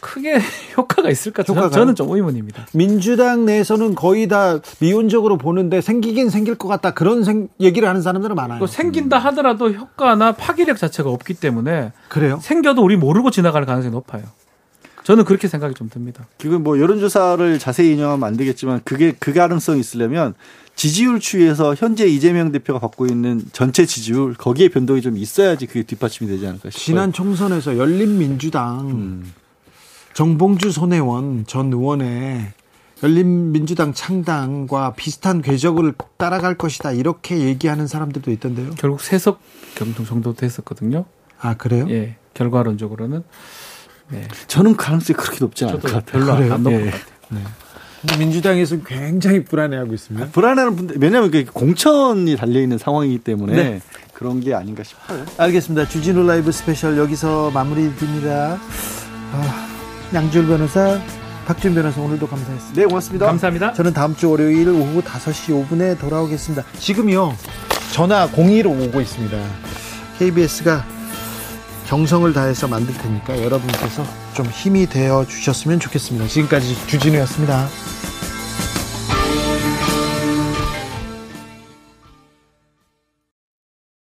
[0.00, 0.38] 크게
[0.76, 1.42] 효과가 있을까?
[1.46, 2.66] 효과가 저는 좀 의문입니다.
[2.72, 8.34] 민주당 내에서는 거의 다 미온적으로 보는데 생기긴 생길 것 같다 그런 생, 얘기를 하는 사람들은
[8.36, 8.66] 많아요.
[8.66, 12.38] 생긴다 하더라도 효과나 파괴력 자체가 없기 때문에 그래요?
[12.42, 14.22] 생겨도 우리 모르고 지나갈 가능성이 높아요.
[15.04, 16.26] 저는 그렇게 생각이 좀 듭니다.
[16.38, 20.34] 그건 뭐 여론조사를 자세히 인용하면 안 되겠지만 그게 그 가능성이 있으려면
[20.78, 26.30] 지지율 추이에서 현재 이재명 대표가 받고 있는 전체 지지율 거기에 변동이 좀 있어야지 그게 뒷받침이
[26.30, 26.84] 되지 않을까 싶어요.
[26.84, 29.32] 지난 총선에서 열린민주당 음.
[30.14, 32.52] 정봉주 손혜원 전 의원의
[33.02, 38.70] 열린민주당 창당과 비슷한 궤적을 따라갈 것이다 이렇게 얘기하는 사람들도 있던데요.
[38.78, 39.40] 결국 세석
[40.06, 41.06] 정도 됐었거든요.
[41.40, 41.86] 아 그래요?
[41.90, 43.24] 예, 결과론적으로는.
[44.10, 44.28] 네.
[44.46, 46.24] 저는 가능성이 그렇게 높지 않을 것 같아요.
[46.24, 46.84] 별로 안 높은 예.
[46.84, 47.12] 것 같아요.
[47.30, 47.44] 네.
[48.18, 50.26] 민주당에서 굉장히 불안해하고 있습니다.
[50.26, 53.80] 아, 불안해하는 분들 왜냐하면 공천이 달려 있는 상황이기 때문에 네.
[54.12, 55.24] 그런 게 아닌가 싶어요.
[55.36, 55.88] 알겠습니다.
[55.88, 58.58] 주진우 라이브 스페셜 여기서 마무리됩니다.
[59.32, 59.68] 아...
[60.14, 60.98] 양지열 변호사,
[61.46, 62.80] 박지훈 변호사 오늘도 감사했습니다.
[62.80, 63.26] 네, 고맙습니다.
[63.26, 63.72] 감사합니다.
[63.74, 66.64] 저는 다음 주 월요일 오후 5시 5분에 돌아오겠습니다.
[66.78, 67.34] 지금요,
[67.92, 69.38] 전화 02로 오고 있습니다.
[70.18, 70.84] KBS가
[71.86, 74.02] 정성을 다해서 만들 테니까 여러분께서
[74.38, 76.28] 좀 힘이 되어 주셨으면 좋겠습니다.
[76.28, 77.68] 지금까지 주진우였습니다.